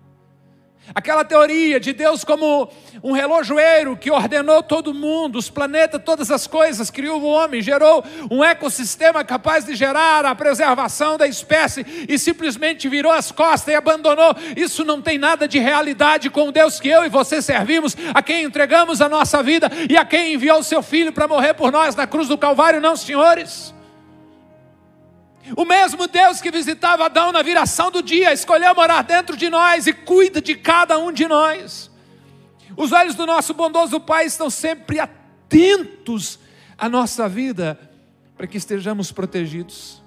Aquela 0.94 1.24
teoria 1.24 1.78
de 1.78 1.92
Deus 1.92 2.24
como 2.24 2.68
um 3.04 3.12
relojoeiro 3.12 3.96
que 3.96 4.10
ordenou 4.10 4.62
todo 4.62 4.92
mundo, 4.92 5.38
os 5.38 5.48
planetas, 5.48 6.02
todas 6.04 6.30
as 6.30 6.46
coisas, 6.46 6.90
criou 6.90 7.22
o 7.22 7.26
homem, 7.26 7.62
gerou 7.62 8.04
um 8.30 8.42
ecossistema 8.42 9.24
capaz 9.24 9.64
de 9.64 9.76
gerar 9.76 10.24
a 10.24 10.34
preservação 10.34 11.16
da 11.16 11.26
espécie 11.26 11.86
e 12.08 12.18
simplesmente 12.18 12.88
virou 12.88 13.12
as 13.12 13.30
costas 13.30 13.72
e 13.72 13.76
abandonou. 13.76 14.34
Isso 14.56 14.84
não 14.84 15.00
tem 15.00 15.18
nada 15.18 15.46
de 15.46 15.58
realidade 15.58 16.28
com 16.28 16.48
o 16.48 16.52
Deus 16.52 16.80
que 16.80 16.88
eu 16.88 17.04
e 17.04 17.08
você 17.08 17.40
servimos, 17.40 17.96
a 18.12 18.20
quem 18.20 18.42
entregamos 18.42 19.00
a 19.00 19.08
nossa 19.08 19.42
vida 19.42 19.70
e 19.88 19.96
a 19.96 20.04
quem 20.04 20.34
enviou 20.34 20.58
o 20.58 20.64
seu 20.64 20.82
filho 20.82 21.12
para 21.12 21.28
morrer 21.28 21.54
por 21.54 21.70
nós 21.70 21.94
na 21.94 22.06
cruz 22.06 22.28
do 22.28 22.36
Calvário, 22.36 22.80
não, 22.80 22.96
senhores. 22.96 23.72
O 25.56 25.64
mesmo 25.64 26.06
Deus 26.06 26.40
que 26.40 26.50
visitava 26.50 27.06
Adão 27.06 27.32
na 27.32 27.42
viração 27.42 27.90
do 27.90 28.02
dia, 28.02 28.32
escolheu 28.32 28.74
morar 28.74 29.02
dentro 29.02 29.36
de 29.36 29.50
nós 29.50 29.86
e 29.86 29.92
cuida 29.92 30.40
de 30.40 30.54
cada 30.54 30.98
um 30.98 31.12
de 31.12 31.26
nós. 31.26 31.90
Os 32.76 32.92
olhos 32.92 33.14
do 33.14 33.26
nosso 33.26 33.52
bondoso 33.52 34.00
Pai 34.00 34.24
estão 34.24 34.48
sempre 34.48 34.98
atentos 34.98 36.38
à 36.78 36.88
nossa 36.88 37.28
vida, 37.28 37.78
para 38.36 38.46
que 38.46 38.56
estejamos 38.56 39.12
protegidos. 39.12 40.02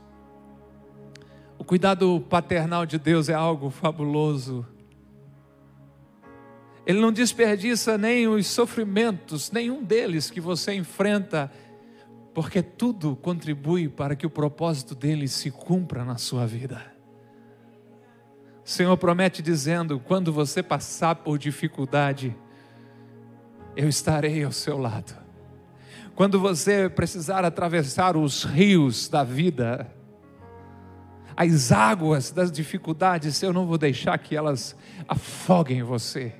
O 1.58 1.64
cuidado 1.64 2.26
paternal 2.30 2.86
de 2.86 2.98
Deus 2.98 3.30
é 3.30 3.34
algo 3.34 3.70
fabuloso. 3.70 4.66
Ele 6.86 7.00
não 7.00 7.12
desperdiça 7.12 7.98
nem 7.98 8.28
os 8.28 8.48
sofrimentos, 8.48 9.52
nenhum 9.52 9.84
deles 9.84 10.30
que 10.30 10.40
você 10.40 10.74
enfrenta 10.74 11.52
porque 12.36 12.62
tudo 12.62 13.16
contribui 13.16 13.88
para 13.88 14.14
que 14.14 14.28
o 14.28 14.30
propósito 14.30 14.94
dele 14.94 15.26
se 15.26 15.50
cumpra 15.50 16.04
na 16.04 16.18
sua 16.18 16.46
vida. 16.46 16.94
O 18.64 18.70
Senhor 18.70 18.98
promete 18.98 19.42
dizendo: 19.42 20.02
quando 20.02 20.34
você 20.34 20.62
passar 20.62 21.16
por 21.16 21.40
dificuldade, 21.40 22.36
eu 23.74 23.88
estarei 23.88 24.44
ao 24.44 24.52
seu 24.52 24.78
lado. 24.78 25.16
Quando 26.14 26.38
você 26.38 26.90
precisar 26.90 27.46
atravessar 27.46 28.18
os 28.18 28.44
rios 28.44 29.08
da 29.08 29.24
vida, 29.24 29.90
as 31.38 31.72
águas 31.72 32.32
das 32.32 32.52
dificuldades, 32.52 33.42
eu 33.42 33.54
não 33.54 33.66
vou 33.66 33.78
deixar 33.78 34.18
que 34.18 34.36
elas 34.36 34.76
afoguem 35.08 35.84
você. 35.84 36.36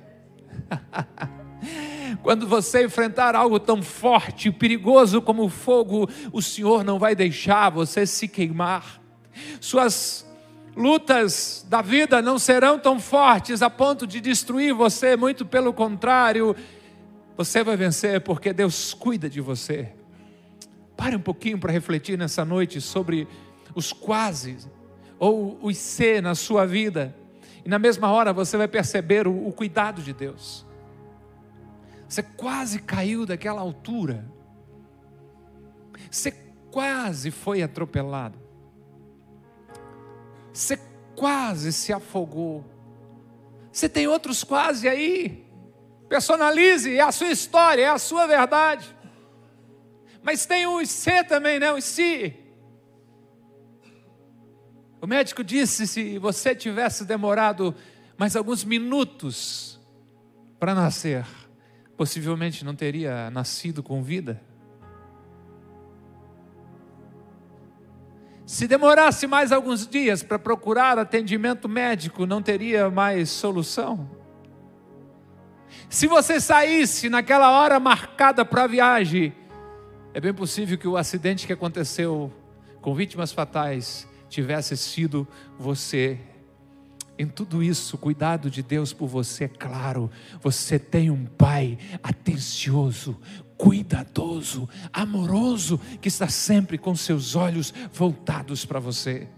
Quando 2.22 2.46
você 2.46 2.84
enfrentar 2.84 3.34
algo 3.34 3.58
tão 3.58 3.82
forte 3.82 4.50
perigoso 4.50 5.22
como 5.22 5.44
o 5.44 5.48
fogo, 5.48 6.08
o 6.32 6.42
Senhor 6.42 6.84
não 6.84 6.98
vai 6.98 7.14
deixar 7.14 7.70
você 7.70 8.06
se 8.06 8.28
queimar. 8.28 9.00
Suas 9.60 10.26
lutas 10.76 11.64
da 11.68 11.80
vida 11.80 12.20
não 12.20 12.38
serão 12.38 12.78
tão 12.78 13.00
fortes 13.00 13.62
a 13.62 13.70
ponto 13.70 14.06
de 14.06 14.20
destruir 14.20 14.74
você, 14.74 15.16
muito 15.16 15.46
pelo 15.46 15.72
contrário, 15.72 16.54
você 17.36 17.64
vai 17.64 17.76
vencer 17.76 18.20
porque 18.20 18.52
Deus 18.52 18.92
cuida 18.92 19.28
de 19.28 19.40
você. 19.40 19.92
Pare 20.96 21.16
um 21.16 21.20
pouquinho 21.20 21.58
para 21.58 21.72
refletir 21.72 22.18
nessa 22.18 22.44
noite 22.44 22.80
sobre 22.80 23.26
os 23.74 23.92
quase 23.92 24.58
ou 25.18 25.58
os 25.62 25.76
ser 25.78 26.22
na 26.22 26.34
sua 26.34 26.66
vida, 26.66 27.14
e 27.64 27.68
na 27.68 27.78
mesma 27.78 28.10
hora 28.10 28.32
você 28.32 28.56
vai 28.56 28.68
perceber 28.68 29.26
o, 29.26 29.48
o 29.48 29.52
cuidado 29.52 30.02
de 30.02 30.12
Deus. 30.12 30.65
Você 32.08 32.22
quase 32.22 32.80
caiu 32.80 33.26
daquela 33.26 33.60
altura. 33.60 34.24
Você 36.10 36.30
quase 36.70 37.30
foi 37.30 37.62
atropelado. 37.62 38.38
Você 40.52 40.78
quase 41.14 41.72
se 41.72 41.92
afogou. 41.92 42.64
Você 43.72 43.88
tem 43.88 44.06
outros 44.06 44.44
quase 44.44 44.88
aí. 44.88 45.44
Personalize, 46.08 46.94
é 46.94 47.00
a 47.00 47.10
sua 47.10 47.28
história, 47.28 47.82
é 47.82 47.88
a 47.88 47.98
sua 47.98 48.26
verdade. 48.26 48.94
Mas 50.22 50.46
tem 50.46 50.66
o 50.66 50.84
C 50.86 51.24
também, 51.24 51.58
né? 51.58 51.72
O 51.72 51.80
si. 51.80 52.34
O 55.00 55.06
médico 55.06 55.44
disse: 55.44 55.86
se 55.86 56.18
você 56.18 56.54
tivesse 56.54 57.04
demorado 57.04 57.74
mais 58.16 58.34
alguns 58.34 58.64
minutos 58.64 59.80
para 60.58 60.74
nascer, 60.74 61.26
possivelmente 61.96 62.64
não 62.64 62.74
teria 62.74 63.30
nascido 63.30 63.82
com 63.82 64.02
vida. 64.02 64.40
Se 68.44 68.68
demorasse 68.68 69.26
mais 69.26 69.50
alguns 69.50 69.86
dias 69.86 70.22
para 70.22 70.38
procurar 70.38 70.98
atendimento 70.98 71.68
médico, 71.68 72.26
não 72.26 72.40
teria 72.40 72.88
mais 72.88 73.28
solução. 73.28 74.08
Se 75.88 76.06
você 76.06 76.40
saísse 76.40 77.08
naquela 77.08 77.50
hora 77.50 77.80
marcada 77.80 78.44
para 78.44 78.64
a 78.64 78.66
viagem, 78.66 79.34
é 80.14 80.20
bem 80.20 80.32
possível 80.32 80.78
que 80.78 80.86
o 80.86 80.96
acidente 80.96 81.46
que 81.46 81.52
aconteceu 81.52 82.32
com 82.80 82.94
vítimas 82.94 83.32
fatais 83.32 84.08
tivesse 84.28 84.76
sido 84.76 85.26
você 85.58 86.20
em 87.18 87.26
tudo 87.26 87.62
isso, 87.62 87.96
o 87.96 87.98
cuidado 87.98 88.50
de 88.50 88.62
Deus 88.62 88.92
por 88.92 89.06
você 89.06 89.44
é 89.44 89.48
claro. 89.48 90.10
Você 90.42 90.78
tem 90.78 91.10
um 91.10 91.24
pai 91.24 91.78
atencioso, 92.02 93.18
cuidadoso, 93.56 94.68
amoroso, 94.92 95.80
que 96.00 96.08
está 96.08 96.28
sempre 96.28 96.76
com 96.76 96.94
seus 96.94 97.34
olhos 97.34 97.72
voltados 97.92 98.66
para 98.66 98.78
você. 98.78 99.28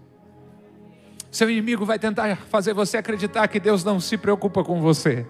Seu 1.31 1.49
inimigo 1.49 1.85
vai 1.85 1.99
tentar 1.99 2.37
fazer 2.37 2.73
você 2.73 2.97
acreditar 2.97 3.47
que 3.49 3.61
Deus 3.61 3.85
não 3.85 4.01
se 4.01 4.17
preocupa 4.17 4.65
com 4.65 4.81
você, 4.81 5.27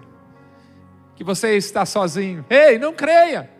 que 1.16 1.24
você 1.24 1.56
está 1.56 1.84
sozinho. 1.84 2.46
Ei, 2.48 2.78
não 2.78 2.94
creia. 2.94 3.57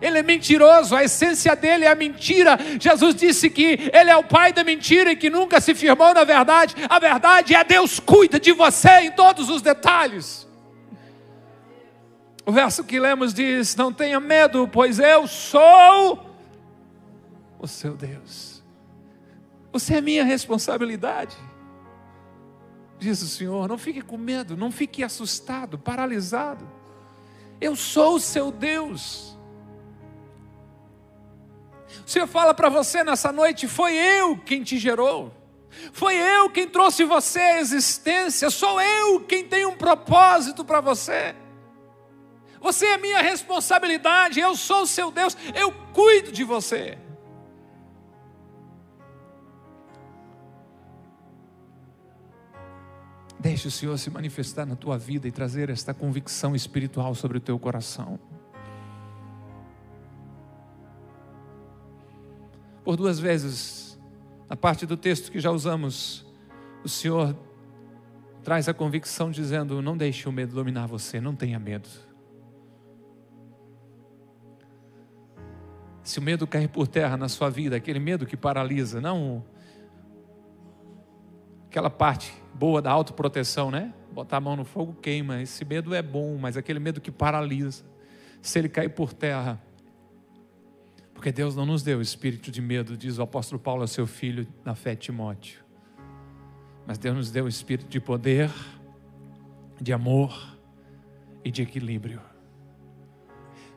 Ele 0.00 0.18
é 0.18 0.22
mentiroso, 0.22 0.94
a 0.94 1.04
essência 1.04 1.54
dele 1.56 1.84
é 1.84 1.88
a 1.88 1.94
mentira. 1.94 2.58
Jesus 2.80 3.14
disse 3.14 3.48
que 3.48 3.90
ele 3.92 4.10
é 4.10 4.16
o 4.16 4.24
pai 4.24 4.52
da 4.52 4.62
mentira 4.62 5.12
e 5.12 5.16
que 5.16 5.30
nunca 5.30 5.60
se 5.60 5.74
firmou 5.74 6.12
na 6.12 6.24
verdade. 6.24 6.74
A 6.88 6.98
verdade 6.98 7.54
é 7.54 7.64
Deus 7.64 7.98
cuida 7.98 8.38
de 8.38 8.52
você 8.52 9.00
em 9.00 9.10
todos 9.10 9.48
os 9.48 9.62
detalhes. 9.62 10.46
O 12.44 12.52
verso 12.52 12.84
que 12.84 13.00
lemos 13.00 13.34
diz: 13.34 13.74
Não 13.74 13.92
tenha 13.92 14.20
medo, 14.20 14.68
pois 14.68 14.98
eu 14.98 15.26
sou 15.26 16.24
o 17.58 17.66
seu 17.66 17.96
Deus. 17.96 18.62
Você 19.72 19.96
é 19.96 20.00
minha 20.00 20.24
responsabilidade. 20.24 21.36
Diz 22.98 23.20
o 23.20 23.28
Senhor: 23.28 23.68
Não 23.68 23.76
fique 23.76 24.00
com 24.00 24.16
medo, 24.16 24.56
não 24.56 24.70
fique 24.70 25.02
assustado, 25.02 25.76
paralisado. 25.76 26.66
Eu 27.60 27.74
sou 27.74 28.14
o 28.14 28.20
seu 28.20 28.52
Deus. 28.52 29.35
O 32.04 32.08
Senhor 32.08 32.26
fala 32.26 32.52
para 32.52 32.68
você 32.68 33.04
nessa 33.04 33.32
noite: 33.32 33.66
foi 33.68 33.94
eu 33.94 34.36
quem 34.38 34.62
te 34.62 34.78
gerou, 34.78 35.32
foi 35.92 36.16
eu 36.16 36.50
quem 36.50 36.68
trouxe 36.68 37.04
você 37.04 37.40
à 37.40 37.60
existência, 37.60 38.50
sou 38.50 38.80
eu 38.80 39.20
quem 39.20 39.44
tem 39.44 39.66
um 39.66 39.76
propósito 39.76 40.64
para 40.64 40.80
você. 40.80 41.34
Você 42.60 42.86
é 42.86 42.98
minha 42.98 43.20
responsabilidade, 43.20 44.40
eu 44.40 44.56
sou 44.56 44.82
o 44.82 44.86
seu 44.86 45.10
Deus, 45.10 45.36
eu 45.54 45.70
cuido 45.92 46.32
de 46.32 46.42
você. 46.42 46.98
Deixe 53.38 53.68
o 53.68 53.70
Senhor 53.70 53.96
se 53.98 54.10
manifestar 54.10 54.66
na 54.66 54.74
tua 54.74 54.98
vida 54.98 55.28
e 55.28 55.30
trazer 55.30 55.70
esta 55.70 55.94
convicção 55.94 56.56
espiritual 56.56 57.14
sobre 57.14 57.38
o 57.38 57.40
teu 57.40 57.56
coração. 57.58 58.18
Por 62.86 62.96
duas 62.96 63.18
vezes, 63.18 63.98
na 64.48 64.54
parte 64.54 64.86
do 64.86 64.96
texto 64.96 65.32
que 65.32 65.40
já 65.40 65.50
usamos, 65.50 66.24
o 66.84 66.88
Senhor 66.88 67.36
traz 68.44 68.68
a 68.68 68.72
convicção 68.72 69.28
dizendo: 69.28 69.82
não 69.82 69.96
deixe 69.96 70.28
o 70.28 70.32
medo 70.32 70.54
dominar 70.54 70.86
você, 70.86 71.20
não 71.20 71.34
tenha 71.34 71.58
medo. 71.58 71.88
Se 76.04 76.20
o 76.20 76.22
medo 76.22 76.46
cair 76.46 76.68
por 76.68 76.86
terra 76.86 77.16
na 77.16 77.28
sua 77.28 77.50
vida, 77.50 77.74
aquele 77.74 77.98
medo 77.98 78.24
que 78.24 78.36
paralisa, 78.36 79.00
não 79.00 79.44
aquela 81.66 81.90
parte 81.90 82.32
boa 82.54 82.80
da 82.80 82.92
autoproteção, 82.92 83.68
né? 83.68 83.92
Botar 84.12 84.36
a 84.36 84.40
mão 84.40 84.54
no 84.54 84.64
fogo 84.64 84.94
queima. 84.94 85.42
Esse 85.42 85.64
medo 85.64 85.92
é 85.92 86.02
bom, 86.02 86.38
mas 86.38 86.56
aquele 86.56 86.78
medo 86.78 87.00
que 87.00 87.10
paralisa. 87.10 87.84
Se 88.40 88.60
ele 88.60 88.68
cair 88.68 88.90
por 88.90 89.12
terra. 89.12 89.60
Porque 91.16 91.32
Deus 91.32 91.56
não 91.56 91.64
nos 91.66 91.82
deu 91.82 92.00
espírito 92.00 92.52
de 92.52 92.60
medo, 92.60 92.96
diz 92.96 93.18
o 93.18 93.22
apóstolo 93.22 93.58
Paulo 93.58 93.82
a 93.82 93.86
seu 93.86 94.06
filho 94.06 94.46
na 94.62 94.74
fé 94.74 94.94
Timóteo. 94.94 95.64
Mas 96.86 96.98
Deus 96.98 97.16
nos 97.16 97.30
deu 97.30 97.48
espírito 97.48 97.88
de 97.88 97.98
poder, 97.98 98.50
de 99.80 99.92
amor 99.92 100.56
e 101.42 101.50
de 101.50 101.62
equilíbrio. 101.62 102.20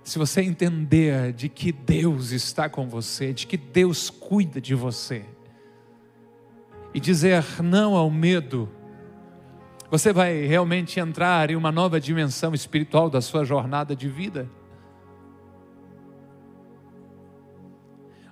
Se 0.04 0.20
você 0.20 0.42
entender 0.42 1.32
de 1.34 1.48
que 1.50 1.72
Deus 1.72 2.32
está 2.32 2.70
com 2.70 2.88
você, 2.88 3.34
de 3.34 3.48
que 3.48 3.58
Deus 3.58 4.10
cuida 4.10 4.60
de 4.60 4.76
você, 4.76 5.26
e 6.94 7.00
dizer 7.00 7.62
não 7.64 7.96
ao 7.96 8.10
medo, 8.12 8.70
você 9.90 10.12
vai 10.12 10.46
realmente 10.46 11.00
entrar 11.00 11.50
em 11.50 11.56
uma 11.56 11.72
nova 11.72 12.00
dimensão 12.02 12.54
espiritual 12.54 13.10
da 13.10 13.22
sua 13.22 13.46
jornada 13.46 13.96
de 13.96 14.08
vida. 14.08 14.50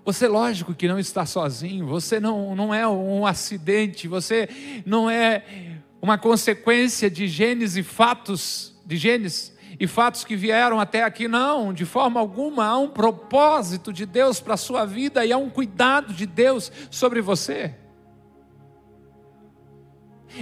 Você, 0.07 0.25
lógico 0.25 0.73
que 0.73 0.87
não 0.87 0.97
está 0.97 1.25
sozinho, 1.25 1.85
você 1.85 2.17
não, 2.17 2.55
não 2.55 2.73
é 2.73 2.87
um 2.87 3.25
acidente, 3.25 4.07
você 4.07 4.47
não 4.85 5.09
é 5.09 5.43
uma 6.01 6.17
consequência 6.17 7.11
de 7.11 7.27
genes 7.27 7.75
e 7.75 7.83
fatos, 7.83 8.73
de 8.85 8.95
genes 8.95 9.53
e 9.77 9.85
fatos 9.85 10.23
que 10.23 10.33
vieram 10.33 10.79
até 10.79 11.03
aqui, 11.03 11.27
não, 11.27 11.73
de 11.73 11.83
forma 11.83 12.21
alguma, 12.21 12.65
há 12.67 12.77
um 12.77 12.87
propósito 12.87 13.91
de 13.91 14.05
Deus 14.05 14.39
para 14.39 14.53
a 14.53 14.57
sua 14.57 14.85
vida 14.85 15.25
e 15.25 15.33
há 15.33 15.37
um 15.37 15.49
cuidado 15.49 16.13
de 16.13 16.25
Deus 16.25 16.71
sobre 16.89 17.19
você. 17.19 17.75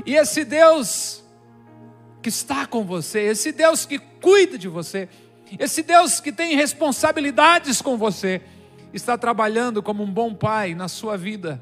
E 0.05 0.13
esse 0.13 0.45
Deus 0.45 1.23
que 2.21 2.29
está 2.29 2.67
com 2.67 2.83
você, 2.83 3.21
esse 3.21 3.51
Deus 3.51 3.83
que 3.83 3.97
cuida 3.97 4.59
de 4.59 4.67
você, 4.67 5.09
esse 5.57 5.81
Deus 5.81 6.19
que 6.19 6.31
tem 6.31 6.55
responsabilidades 6.55 7.81
com 7.81 7.97
você, 7.97 8.43
está 8.93 9.17
trabalhando 9.17 9.81
como 9.83 10.03
um 10.03 10.11
bom 10.11 10.33
pai 10.33 10.73
na 10.73 10.87
sua 10.87 11.17
vida. 11.17 11.61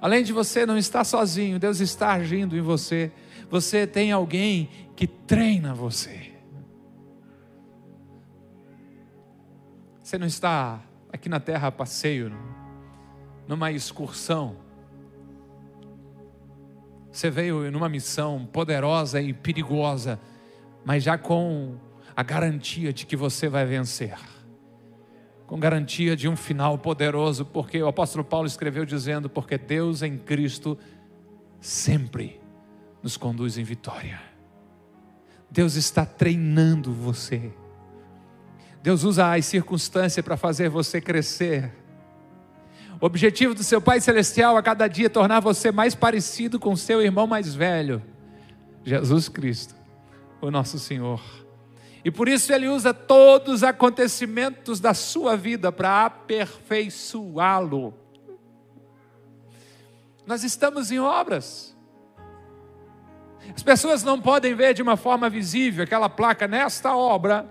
Além 0.00 0.22
de 0.22 0.32
você 0.32 0.66
não 0.66 0.76
estar 0.76 1.04
sozinho, 1.04 1.58
Deus 1.58 1.80
está 1.80 2.12
agindo 2.12 2.56
em 2.56 2.60
você. 2.60 3.10
Você 3.50 3.86
tem 3.86 4.12
alguém 4.12 4.68
que 4.94 5.06
treina 5.06 5.74
você. 5.74 6.32
Você 10.02 10.18
não 10.18 10.26
está 10.26 10.82
aqui 11.12 11.28
na 11.28 11.40
terra 11.40 11.68
a 11.68 11.72
passeio, 11.72 12.36
numa 13.48 13.72
excursão. 13.72 14.56
Você 17.10 17.30
veio 17.30 17.70
numa 17.70 17.88
missão 17.88 18.44
poderosa 18.44 19.22
e 19.22 19.32
perigosa, 19.32 20.20
mas 20.84 21.02
já 21.02 21.16
com 21.16 21.76
a 22.14 22.22
garantia 22.22 22.92
de 22.92 23.06
que 23.06 23.16
você 23.16 23.48
vai 23.48 23.64
vencer. 23.64 24.18
Com 25.54 25.60
garantia 25.60 26.16
de 26.16 26.28
um 26.28 26.34
final 26.34 26.76
poderoso, 26.76 27.44
porque 27.44 27.80
o 27.80 27.86
apóstolo 27.86 28.24
Paulo 28.24 28.44
escreveu 28.44 28.84
dizendo: 28.84 29.30
Porque 29.30 29.56
Deus 29.56 30.02
em 30.02 30.18
Cristo 30.18 30.76
sempre 31.60 32.40
nos 33.00 33.16
conduz 33.16 33.56
em 33.56 33.62
vitória. 33.62 34.20
Deus 35.48 35.76
está 35.76 36.04
treinando 36.04 36.92
você. 36.92 37.52
Deus 38.82 39.04
usa 39.04 39.32
as 39.32 39.46
circunstâncias 39.46 40.24
para 40.24 40.36
fazer 40.36 40.68
você 40.68 41.00
crescer. 41.00 41.72
O 43.00 43.06
objetivo 43.06 43.54
do 43.54 43.62
seu 43.62 43.80
Pai 43.80 44.00
Celestial 44.00 44.56
a 44.56 44.62
cada 44.62 44.88
dia 44.88 45.06
é 45.06 45.08
tornar 45.08 45.38
você 45.38 45.70
mais 45.70 45.94
parecido 45.94 46.58
com 46.58 46.74
seu 46.74 47.00
irmão 47.00 47.28
mais 47.28 47.54
velho, 47.54 48.02
Jesus 48.82 49.28
Cristo, 49.28 49.76
o 50.40 50.50
nosso 50.50 50.80
Senhor. 50.80 51.43
E 52.04 52.10
por 52.10 52.28
isso 52.28 52.52
ele 52.52 52.68
usa 52.68 52.92
todos 52.92 53.54
os 53.54 53.64
acontecimentos 53.64 54.78
da 54.78 54.92
sua 54.92 55.36
vida 55.36 55.72
para 55.72 56.04
aperfeiçoá-lo. 56.04 57.94
Nós 60.26 60.44
estamos 60.44 60.90
em 60.90 60.98
obras. 60.98 61.74
As 63.54 63.62
pessoas 63.62 64.02
não 64.02 64.20
podem 64.20 64.54
ver 64.54 64.74
de 64.74 64.82
uma 64.82 64.96
forma 64.96 65.30
visível 65.30 65.84
aquela 65.84 66.08
placa 66.08 66.46
nesta 66.46 66.96
obra 66.96 67.48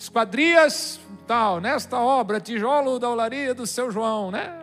esquadrias, 0.00 0.98
tal, 1.26 1.60
nesta 1.60 1.98
obra, 1.98 2.40
tijolo 2.40 2.98
da 2.98 3.10
olaria 3.10 3.54
do 3.54 3.66
seu 3.66 3.90
João, 3.90 4.30
né? 4.30 4.58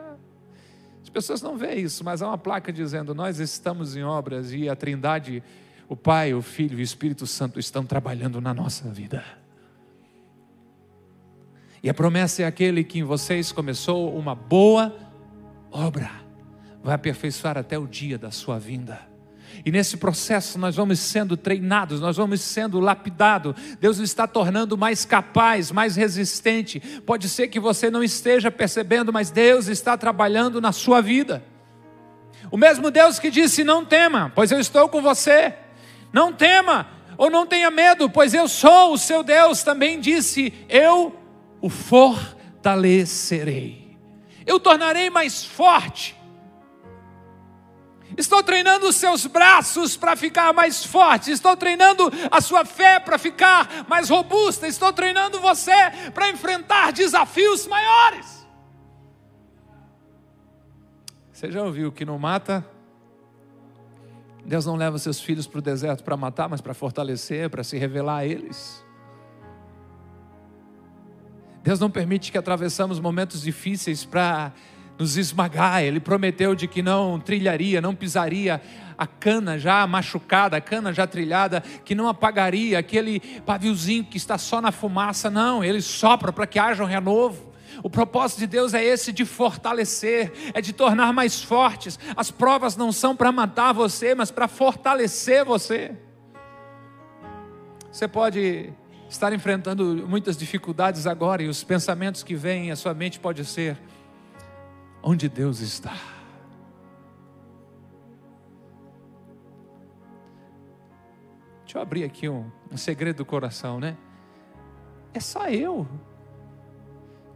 As 1.04 1.10
pessoas 1.10 1.44
não 1.44 1.56
veem 1.56 1.82
isso, 1.82 2.04
mas 2.04 2.24
há 2.24 2.28
uma 2.28 2.38
placa 2.38 2.74
dizendo: 2.74 3.14
Nós 3.14 3.40
estamos 3.40 3.96
em 3.96 4.04
obras 4.04 4.52
e 4.52 4.68
a 4.68 4.76
Trindade, 4.76 5.44
o 5.90 5.96
Pai, 5.96 6.34
o 6.34 6.42
Filho 6.42 6.78
e 6.78 6.82
o 6.82 6.84
Espírito 6.84 7.26
Santo 7.26 7.60
estão 7.60 7.86
trabalhando 7.86 8.42
na 8.42 8.54
nossa 8.54 8.90
vida. 8.90 9.24
E 11.82 11.90
a 11.90 11.94
promessa 11.94 12.42
é 12.42 12.46
aquele 12.46 12.84
que 12.84 13.00
em 13.00 13.04
vocês 13.04 13.52
começou 13.52 14.14
uma 14.18 14.36
boa 14.36 14.94
obra, 15.72 16.12
vai 16.84 16.96
aperfeiçoar 16.96 17.58
até 17.58 17.78
o 17.78 17.88
dia 17.88 18.18
da 18.18 18.32
sua 18.32 18.60
vinda. 18.60 19.00
E 19.66 19.72
nesse 19.72 19.98
processo 19.98 20.60
nós 20.60 20.76
vamos 20.76 21.00
sendo 21.00 21.38
treinados, 21.38 22.02
nós 22.02 22.18
vamos 22.18 22.42
sendo 22.42 22.80
lapidados. 22.80 23.56
Deus 23.80 23.98
está 24.00 24.28
tornando 24.28 24.78
mais 24.78 25.06
capaz, 25.06 25.72
mais 25.72 25.96
resistente. 25.96 26.80
Pode 27.06 27.30
ser 27.30 27.48
que 27.48 27.60
você 27.60 27.90
não 27.90 28.04
esteja 28.04 28.52
percebendo, 28.52 29.14
mas 29.14 29.32
Deus 29.32 29.68
está 29.68 29.98
trabalhando 29.98 30.60
na 30.60 30.72
sua 30.72 31.02
vida. 31.02 31.44
O 32.52 32.58
mesmo 32.58 32.92
Deus 32.92 33.20
que 33.20 33.32
disse: 33.32 33.64
Não 33.64 33.86
tema, 33.86 34.32
pois 34.36 34.52
eu 34.52 34.60
estou 34.60 34.90
com 34.90 35.02
você. 35.02 35.54
Não 36.12 36.34
tema, 36.34 36.88
ou 37.18 37.30
não 37.30 37.46
tenha 37.46 37.72
medo, 37.72 38.10
pois 38.10 38.34
eu 38.34 38.48
sou 38.48 38.94
o 38.94 38.98
seu 38.98 39.24
Deus. 39.24 39.64
Também 39.64 40.00
disse: 40.00 40.54
Eu 40.70 41.16
o 41.62 41.70
fortalecerei. 41.70 43.98
Eu 44.46 44.60
tornarei 44.60 45.10
mais 45.10 45.44
forte 45.44 46.18
Estou 48.16 48.42
treinando 48.42 48.88
os 48.88 48.96
seus 48.96 49.26
braços 49.26 49.98
para 49.98 50.16
ficar 50.16 50.54
mais 50.54 50.84
forte. 50.84 51.32
Estou 51.32 51.58
treinando 51.58 52.12
a 52.32 52.40
sua 52.40 52.64
fé 52.64 53.00
para 53.00 53.18
ficar 53.18 53.86
mais 53.88 54.10
robusta. 54.10 54.68
Estou 54.68 54.94
treinando 54.94 55.40
você 55.40 55.76
para 56.14 56.30
enfrentar 56.30 56.92
desafios 56.92 57.68
maiores. 57.68 58.48
Você 61.32 61.52
já 61.52 61.62
ouviu 61.62 61.92
que 61.92 62.06
não 62.06 62.18
mata? 62.18 62.66
Deus 64.48 64.66
não 64.66 64.78
leva 64.78 64.98
seus 64.98 65.20
filhos 65.20 65.46
para 65.46 65.60
o 65.60 65.62
deserto 65.62 66.06
para 66.06 66.16
matar, 66.16 66.48
mas 66.48 66.62
para 66.62 66.74
fortalecer, 66.74 67.50
para 67.50 67.66
se 67.66 67.78
revelar 67.78 68.20
a 68.20 68.26
eles. 68.26 68.82
Deus 71.62 71.82
não 71.82 71.92
permite 71.92 72.32
que 72.32 72.38
atravessamos 72.38 72.98
momentos 72.98 73.42
difíceis 73.42 74.06
para 74.06 74.54
nos 74.98 75.18
esmagar. 75.18 75.84
Ele 75.84 76.00
prometeu 76.00 76.56
de 76.56 76.66
que 76.66 76.82
não 76.82 77.20
trilharia, 77.20 77.82
não 77.82 77.94
pisaria 77.94 78.62
a 78.98 79.06
cana 79.06 79.60
já 79.60 79.86
machucada, 79.86 80.56
a 80.56 80.62
cana 80.62 80.94
já 80.94 81.06
trilhada, 81.06 81.60
que 81.84 81.94
não 81.94 82.08
apagaria 82.08 82.80
aquele 82.80 83.20
paviozinho 83.46 84.06
que 84.06 84.16
está 84.16 84.38
só 84.38 84.62
na 84.62 84.72
fumaça. 84.72 85.30
Não, 85.30 85.62
ele 85.62 85.82
sopra 85.82 86.32
para 86.32 86.48
que 86.48 86.58
haja 86.58 86.82
um 86.82 86.88
renovo. 86.88 87.47
O 87.84 87.90
propósito 87.90 88.40
de 88.40 88.48
Deus 88.48 88.74
é 88.74 88.84
esse 88.84 89.12
de 89.12 89.26
fortalecer, 89.26 90.32
é 90.54 90.62
de 90.62 90.74
tornar 90.74 91.14
mais 91.14 91.42
fortes. 91.42 92.00
As 92.16 92.32
provas 92.32 92.76
não 92.76 92.92
são 92.92 93.16
para 93.16 93.32
matar 93.32 93.74
você, 93.74 94.16
mas 94.16 94.32
para 94.32 94.48
fortalecer 94.48 95.46
você. 95.46 95.96
Você 97.92 98.08
pode 98.08 98.74
estar 99.10 99.32
enfrentando 99.34 100.06
muitas 100.08 100.38
dificuldades 100.38 101.08
agora 101.08 101.42
e 101.44 101.48
os 101.48 101.64
pensamentos 101.64 102.24
que 102.24 102.36
vêm 102.36 102.72
à 102.72 102.76
sua 102.76 102.94
mente 102.94 103.20
pode 103.20 103.44
ser: 103.46 103.78
onde 105.02 105.30
Deus 105.30 105.60
está. 105.60 105.96
Deixa 111.64 111.80
eu 111.80 111.82
abrir 111.82 112.04
aqui 112.04 112.30
um, 112.30 112.50
um 112.72 112.78
segredo 112.78 113.18
do 113.18 113.26
coração, 113.26 113.80
né? 113.80 113.98
É 115.14 115.20
só 115.20 115.48
eu 115.50 115.88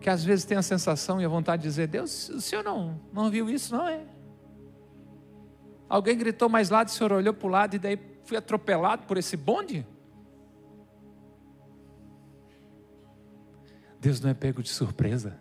que 0.01 0.09
às 0.09 0.23
vezes 0.23 0.43
tem 0.43 0.57
a 0.57 0.63
sensação 0.63 1.21
e 1.21 1.25
a 1.25 1.29
vontade 1.29 1.61
de 1.61 1.69
dizer: 1.69 1.87
Deus, 1.87 2.27
o 2.29 2.41
senhor 2.41 2.63
não, 2.63 2.99
não 3.13 3.29
viu 3.29 3.49
isso, 3.49 3.75
não 3.75 3.87
é? 3.87 4.03
Alguém 5.87 6.17
gritou 6.17 6.49
mais 6.49 6.69
lado, 6.69 6.87
o 6.87 6.91
senhor 6.91 7.11
olhou 7.11 7.33
para 7.33 7.47
o 7.47 7.49
lado 7.49 7.75
e 7.75 7.79
daí 7.79 7.99
fui 8.23 8.35
atropelado 8.35 9.05
por 9.05 9.17
esse 9.17 9.37
bonde? 9.37 9.85
Deus 13.99 14.19
não 14.19 14.31
é 14.31 14.33
pego 14.33 14.63
de 14.63 14.69
surpresa. 14.69 15.39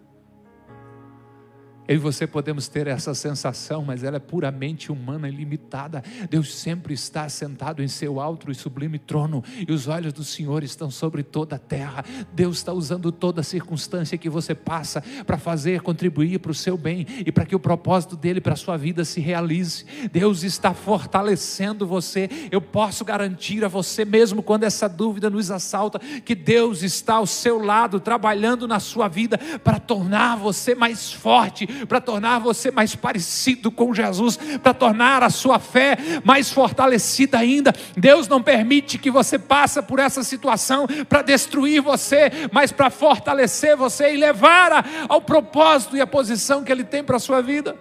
Eu 1.91 1.97
e 1.97 1.99
você 1.99 2.25
podemos 2.25 2.69
ter 2.69 2.87
essa 2.87 3.13
sensação, 3.15 3.83
mas 3.85 4.05
ela 4.05 4.19
é 4.19 4.21
puramente 4.21 4.93
humana 4.93 5.29
e 5.29 5.33
limitada. 5.33 6.05
Deus 6.31 6.55
sempre 6.55 6.95
está 6.95 7.29
sentado 7.29 7.83
em 7.83 7.89
seu 7.89 8.21
alto 8.21 8.49
e 8.49 8.55
sublime 8.55 8.97
trono, 8.97 9.43
e 9.67 9.73
os 9.73 9.89
olhos 9.89 10.13
do 10.13 10.23
Senhor 10.23 10.63
estão 10.63 10.89
sobre 10.89 11.25
toda 11.25 11.57
a 11.57 11.59
terra. 11.59 12.05
Deus 12.33 12.59
está 12.59 12.73
usando 12.73 13.11
toda 13.11 13.41
a 13.41 13.43
circunstância 13.43 14.17
que 14.17 14.31
você 14.31 14.55
passa 14.55 15.03
para 15.27 15.37
fazer 15.37 15.81
contribuir 15.81 16.39
para 16.39 16.53
o 16.53 16.55
seu 16.55 16.77
bem 16.79 17.05
e 17.27 17.33
para 17.33 17.45
que 17.45 17.57
o 17.57 17.61
propósito 17.61 18.15
dele 18.15 18.41
para 18.41 18.53
a 18.53 18.57
sua 18.57 18.77
vida 18.77 19.05
se 19.05 19.19
realize. 19.19 19.85
Deus 20.13 20.45
está 20.45 20.73
fortalecendo 20.73 21.89
você. 21.89 22.31
Eu 22.53 22.61
posso 22.61 23.05
garantir 23.05 23.65
a 23.65 23.69
você 23.69 24.05
mesmo 24.05 24.45
quando 24.45 24.63
essa 24.63 24.89
dúvida 24.89 25.29
nos 25.29 25.51
assalta 25.51 25.99
que 25.99 26.37
Deus 26.37 26.85
está 26.85 27.15
ao 27.15 27.27
seu 27.27 27.61
lado 27.61 27.99
trabalhando 27.99 28.69
na 28.69 28.79
sua 28.79 29.09
vida 29.09 29.37
para 29.65 29.81
tornar 29.81 30.37
você 30.37 30.73
mais 30.73 31.13
forte 31.13 31.80
para 31.87 32.01
tornar 32.01 32.39
você 32.39 32.71
mais 32.71 32.95
parecido 32.95 33.71
com 33.71 33.95
Jesus, 33.95 34.39
para 34.63 34.75
tornar 34.75 35.23
a 35.23 35.31
sua 35.31 35.59
fé 35.59 35.97
mais 36.25 36.51
fortalecida 36.51 37.39
ainda. 37.39 37.73
Deus 37.97 38.29
não 38.29 38.43
permite 38.43 38.99
que 38.99 39.11
você 39.11 39.39
passe 39.39 39.81
por 39.83 39.99
essa 39.99 40.23
situação 40.23 40.87
para 41.09 41.23
destruir 41.23 41.81
você, 41.81 42.31
mas 42.53 42.73
para 42.73 42.91
fortalecer 42.91 43.77
você 43.77 44.15
e 44.15 44.17
levar 44.17 44.85
ao 45.09 45.21
propósito 45.21 45.97
e 45.97 46.01
à 46.01 46.07
posição 46.07 46.65
que 46.65 46.73
Ele 46.73 46.85
tem 46.85 47.03
para 47.03 47.17
a 47.17 47.21
sua 47.21 47.41
vida. 47.41 47.77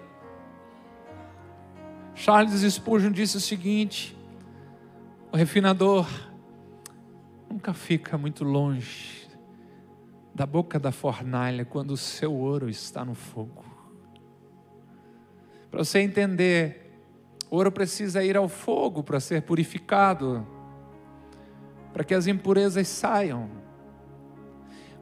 Charles 2.15 2.61
Spurgeon 2.73 3.11
disse 3.11 3.37
o 3.37 3.39
seguinte: 3.39 4.15
o 5.31 5.37
refinador 5.37 6.07
nunca 7.49 7.73
fica 7.73 8.17
muito 8.17 8.43
longe 8.43 9.27
da 10.35 10.45
boca 10.45 10.79
da 10.79 10.91
fornalha 10.91 11.65
quando 11.65 11.91
o 11.91 11.97
seu 11.97 12.33
ouro 12.33 12.69
está 12.69 13.05
no 13.05 13.15
fogo. 13.15 13.68
Para 15.69 15.83
você 15.83 15.99
entender, 15.99 16.99
ouro 17.49 17.71
precisa 17.71 18.23
ir 18.23 18.35
ao 18.35 18.49
fogo 18.49 19.03
para 19.03 19.19
ser 19.19 19.43
purificado, 19.43 20.45
para 21.93 22.03
que 22.03 22.13
as 22.13 22.27
impurezas 22.27 22.87
saiam. 22.87 23.49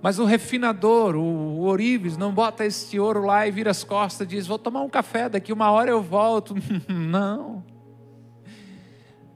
Mas 0.02 0.20
o 0.20 0.26
refinador, 0.26 1.16
o 1.16 1.60
ourives, 1.60 2.18
não 2.18 2.32
bota 2.32 2.66
este 2.66 3.00
ouro 3.00 3.26
lá 3.26 3.48
e 3.48 3.52
vira 3.52 3.72
as 3.72 3.84
costas 3.84 4.28
e 4.28 4.30
diz: 4.30 4.46
Vou 4.46 4.60
tomar 4.60 4.82
um 4.82 4.90
café, 4.90 5.28
daqui 5.28 5.52
uma 5.52 5.72
hora 5.72 5.90
eu 5.90 6.02
volto. 6.02 6.56
não. 6.88 7.64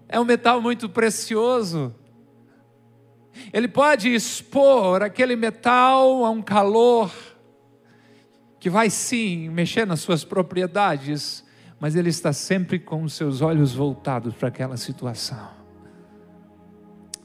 É 0.08 0.20
um 0.20 0.26
metal 0.26 0.62
muito 0.62 0.90
precioso. 0.90 1.96
Ele 3.54 3.68
pode 3.68 4.14
expor 4.14 5.02
aquele 5.02 5.36
metal 5.36 6.26
a 6.26 6.30
um 6.30 6.42
calor 6.42 7.12
que 8.62 8.70
vai 8.70 8.92
sim 8.92 9.50
mexer 9.50 9.88
nas 9.88 10.02
suas 10.02 10.24
propriedades, 10.24 11.44
mas 11.80 11.96
ele 11.96 12.10
está 12.10 12.32
sempre 12.32 12.78
com 12.78 13.02
os 13.02 13.14
seus 13.14 13.42
olhos 13.42 13.74
voltados 13.74 14.36
para 14.36 14.50
aquela 14.50 14.78
situação. 14.78 15.50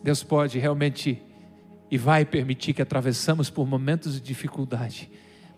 Deus 0.02 0.24
pode 0.24 0.58
realmente 0.58 1.22
e 1.90 1.98
vai 1.98 2.24
permitir 2.24 2.72
que 2.72 2.80
atravessamos 2.80 3.50
por 3.50 3.66
momentos 3.66 4.14
de 4.14 4.20
dificuldade, 4.20 5.10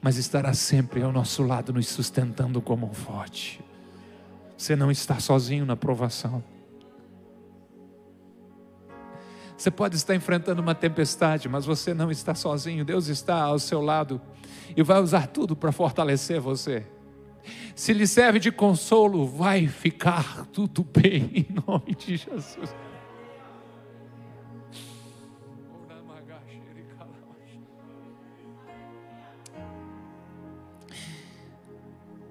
mas 0.02 0.16
estará 0.16 0.52
sempre 0.52 1.00
ao 1.00 1.12
nosso 1.12 1.44
lado, 1.44 1.72
nos 1.72 1.86
sustentando 1.86 2.60
como 2.60 2.84
um 2.84 2.92
forte. 2.92 3.60
Você 4.56 4.74
não 4.74 4.90
está 4.90 5.20
sozinho 5.20 5.64
na 5.64 5.76
provação. 5.76 6.42
Você 9.58 9.72
pode 9.72 9.96
estar 9.96 10.14
enfrentando 10.14 10.62
uma 10.62 10.72
tempestade, 10.72 11.48
mas 11.48 11.66
você 11.66 11.92
não 11.92 12.12
está 12.12 12.32
sozinho. 12.32 12.84
Deus 12.84 13.08
está 13.08 13.42
ao 13.42 13.58
seu 13.58 13.80
lado 13.80 14.20
e 14.76 14.84
vai 14.84 15.00
usar 15.00 15.26
tudo 15.26 15.56
para 15.56 15.72
fortalecer 15.72 16.40
você. 16.40 16.86
Se 17.74 17.92
lhe 17.92 18.06
serve 18.06 18.38
de 18.38 18.52
consolo, 18.52 19.26
vai 19.26 19.66
ficar 19.66 20.46
tudo 20.52 20.84
bem 20.84 21.30
em 21.34 21.46
nome 21.66 21.92
de 21.96 22.16
Jesus. 22.16 22.72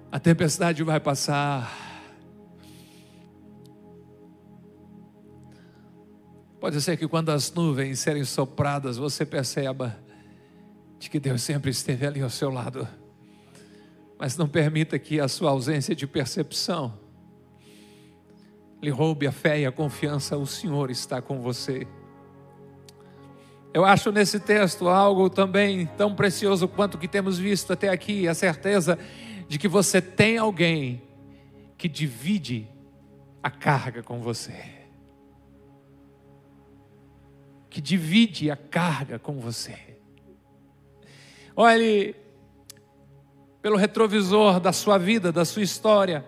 A 0.09 0.17
tempestade 0.17 0.81
vai 0.81 1.01
passar. 1.01 1.86
Pode 6.67 6.81
ser 6.81 6.97
que 6.97 7.07
quando 7.07 7.29
as 7.29 7.49
nuvens 7.53 7.97
serem 7.97 8.25
sopradas, 8.25 8.97
você 8.97 9.25
perceba 9.25 9.97
de 10.99 11.09
que 11.09 11.17
Deus 11.17 11.41
sempre 11.41 11.71
esteve 11.71 12.05
ali 12.05 12.21
ao 12.21 12.29
seu 12.29 12.49
lado. 12.49 12.85
Mas 14.19 14.35
não 14.35 14.49
permita 14.49 14.99
que 14.99 15.17
a 15.17 15.29
sua 15.29 15.51
ausência 15.51 15.95
de 15.95 16.05
percepção 16.05 16.99
lhe 18.81 18.89
roube 18.89 19.25
a 19.25 19.31
fé 19.31 19.61
e 19.61 19.65
a 19.65 19.71
confiança, 19.71 20.35
o 20.35 20.45
Senhor 20.45 20.91
está 20.91 21.21
com 21.21 21.39
você. 21.39 21.87
Eu 23.73 23.85
acho 23.85 24.11
nesse 24.11 24.37
texto 24.37 24.89
algo 24.89 25.29
também 25.29 25.85
tão 25.97 26.13
precioso 26.13 26.67
quanto 26.67 26.95
o 26.95 26.97
que 26.97 27.07
temos 27.07 27.39
visto 27.39 27.71
até 27.71 27.87
aqui, 27.87 28.27
a 28.27 28.33
certeza 28.33 28.99
de 29.47 29.57
que 29.57 29.69
você 29.69 30.01
tem 30.01 30.37
alguém 30.37 31.01
que 31.77 31.87
divide 31.87 32.67
a 33.41 33.49
carga 33.49 34.03
com 34.03 34.19
você 34.19 34.76
que 37.77 37.81
divide 37.81 38.49
a 38.49 38.55
carga 38.55 39.19
com 39.19 39.39
você. 39.39 39.77
Olhe 41.55 42.15
pelo 43.61 43.77
retrovisor 43.77 44.59
da 44.59 44.73
sua 44.73 44.97
vida, 44.97 45.31
da 45.31 45.45
sua 45.45 45.61
história. 45.61 46.25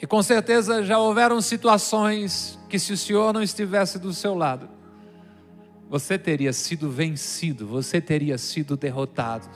E 0.00 0.06
com 0.06 0.22
certeza 0.22 0.82
já 0.82 0.98
houveram 0.98 1.38
situações 1.42 2.58
que, 2.66 2.78
se 2.78 2.94
o 2.94 2.96
Senhor 2.96 3.34
não 3.34 3.42
estivesse 3.42 3.98
do 3.98 4.10
seu 4.14 4.34
lado, 4.34 4.70
você 5.86 6.18
teria 6.18 6.54
sido 6.54 6.90
vencido, 6.90 7.66
você 7.66 8.00
teria 8.00 8.38
sido 8.38 8.74
derrotado. 8.74 9.50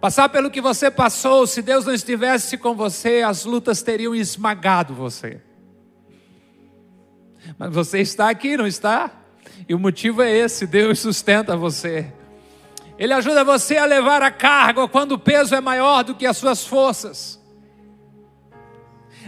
Passar 0.00 0.30
pelo 0.30 0.50
que 0.50 0.62
você 0.62 0.90
passou, 0.90 1.46
se 1.46 1.60
Deus 1.60 1.84
não 1.84 1.92
estivesse 1.92 2.56
com 2.56 2.74
você, 2.74 3.20
as 3.20 3.44
lutas 3.44 3.82
teriam 3.82 4.14
esmagado 4.14 4.94
você. 4.94 5.42
Mas 7.58 7.72
você 7.72 8.00
está 8.00 8.28
aqui, 8.28 8.56
não 8.56 8.66
está? 8.66 9.10
E 9.68 9.74
o 9.74 9.78
motivo 9.78 10.22
é 10.22 10.30
esse: 10.30 10.66
Deus 10.66 10.98
sustenta 10.98 11.56
você. 11.56 12.12
Ele 12.98 13.12
ajuda 13.12 13.44
você 13.44 13.76
a 13.76 13.84
levar 13.84 14.22
a 14.22 14.30
carga 14.30 14.86
quando 14.88 15.12
o 15.12 15.18
peso 15.18 15.54
é 15.54 15.60
maior 15.60 16.02
do 16.02 16.14
que 16.14 16.26
as 16.26 16.36
suas 16.36 16.66
forças. 16.66 17.38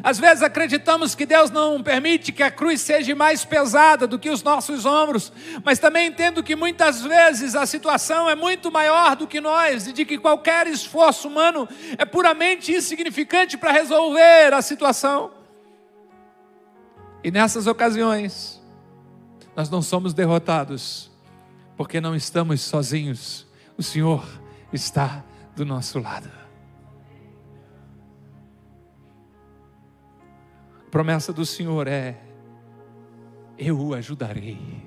Às 0.03 0.19
vezes 0.19 0.43
acreditamos 0.43 1.15
que 1.15 1.27
Deus 1.27 1.51
não 1.51 1.83
permite 1.83 2.31
que 2.31 2.43
a 2.43 2.51
cruz 2.51 2.81
seja 2.81 3.15
mais 3.15 3.45
pesada 3.45 4.07
do 4.07 4.19
que 4.19 4.31
os 4.31 4.43
nossos 4.43 4.87
ombros, 4.87 5.33
mas 5.65 5.79
também 5.79 6.07
entendo 6.07 6.43
que 6.43 6.55
muitas 6.55 7.03
vezes 7.03 7.57
a 7.57 7.67
situação 7.67 8.31
é 8.31 8.37
muito 8.37 8.71
maior 8.71 9.17
do 9.17 9.27
que 9.27 9.41
nós 9.41 9.89
e 9.89 9.93
de 9.93 10.05
que 10.05 10.17
qualquer 10.17 10.69
esforço 10.69 11.27
humano 11.27 11.69
é 11.97 12.05
puramente 12.05 12.73
insignificante 12.73 13.57
para 13.57 13.73
resolver 13.73 14.55
a 14.55 14.63
situação. 14.63 15.38
E 17.23 17.31
nessas 17.31 17.67
ocasiões, 17.67 18.63
nós 19.57 19.69
não 19.69 19.83
somos 19.83 20.15
derrotados, 20.15 21.11
porque 21.77 22.01
não 22.01 22.15
estamos 22.15 22.61
sozinhos, 22.61 23.47
o 23.77 23.83
Senhor 23.83 24.25
está 24.73 25.25
do 25.57 25.65
nosso 25.65 25.99
lado. 25.99 26.31
A 30.87 30.91
promessa 30.91 31.33
do 31.33 31.45
Senhor 31.45 31.89
é: 31.89 32.21
eu 33.59 33.79
o 33.81 33.95
ajudarei. 33.95 34.87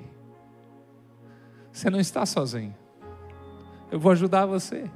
Você 1.72 1.89
não 1.89 2.00
está 2.00 2.26
sozinho, 2.26 2.76
eu 3.91 4.00
vou 4.00 4.12
ajudar 4.12 4.46
você. 4.46 4.89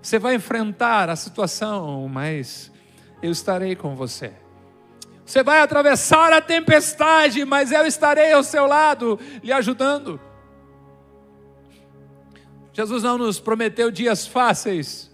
Você 0.00 0.18
vai 0.18 0.34
enfrentar 0.34 1.10
a 1.10 1.16
situação, 1.16 2.08
mas 2.08 2.70
eu 3.22 3.32
estarei 3.32 3.74
com 3.74 3.96
você. 3.96 4.32
Você 5.26 5.42
vai 5.42 5.60
atravessar 5.60 6.32
a 6.32 6.40
tempestade, 6.40 7.44
mas 7.44 7.72
eu 7.72 7.84
estarei 7.84 8.32
ao 8.32 8.44
seu 8.44 8.64
lado, 8.64 9.18
lhe 9.42 9.52
ajudando. 9.52 10.20
Jesus 12.72 13.02
não 13.02 13.18
nos 13.18 13.40
prometeu 13.40 13.90
dias 13.90 14.24
fáceis, 14.24 15.10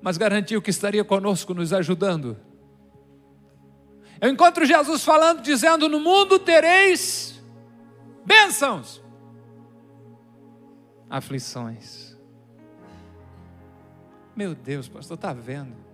mas 0.00 0.18
garantiu 0.18 0.60
que 0.60 0.70
estaria 0.70 1.04
conosco, 1.04 1.54
nos 1.54 1.72
ajudando. 1.72 2.36
Eu 4.20 4.28
encontro 4.28 4.66
Jesus 4.66 5.04
falando, 5.04 5.40
dizendo: 5.40 5.88
No 5.88 6.00
mundo 6.00 6.36
tereis 6.36 7.40
bênçãos, 8.24 9.00
aflições. 11.08 12.16
Meu 14.34 14.52
Deus, 14.52 14.88
pastor, 14.88 15.14
está 15.14 15.32
vendo? 15.32 15.91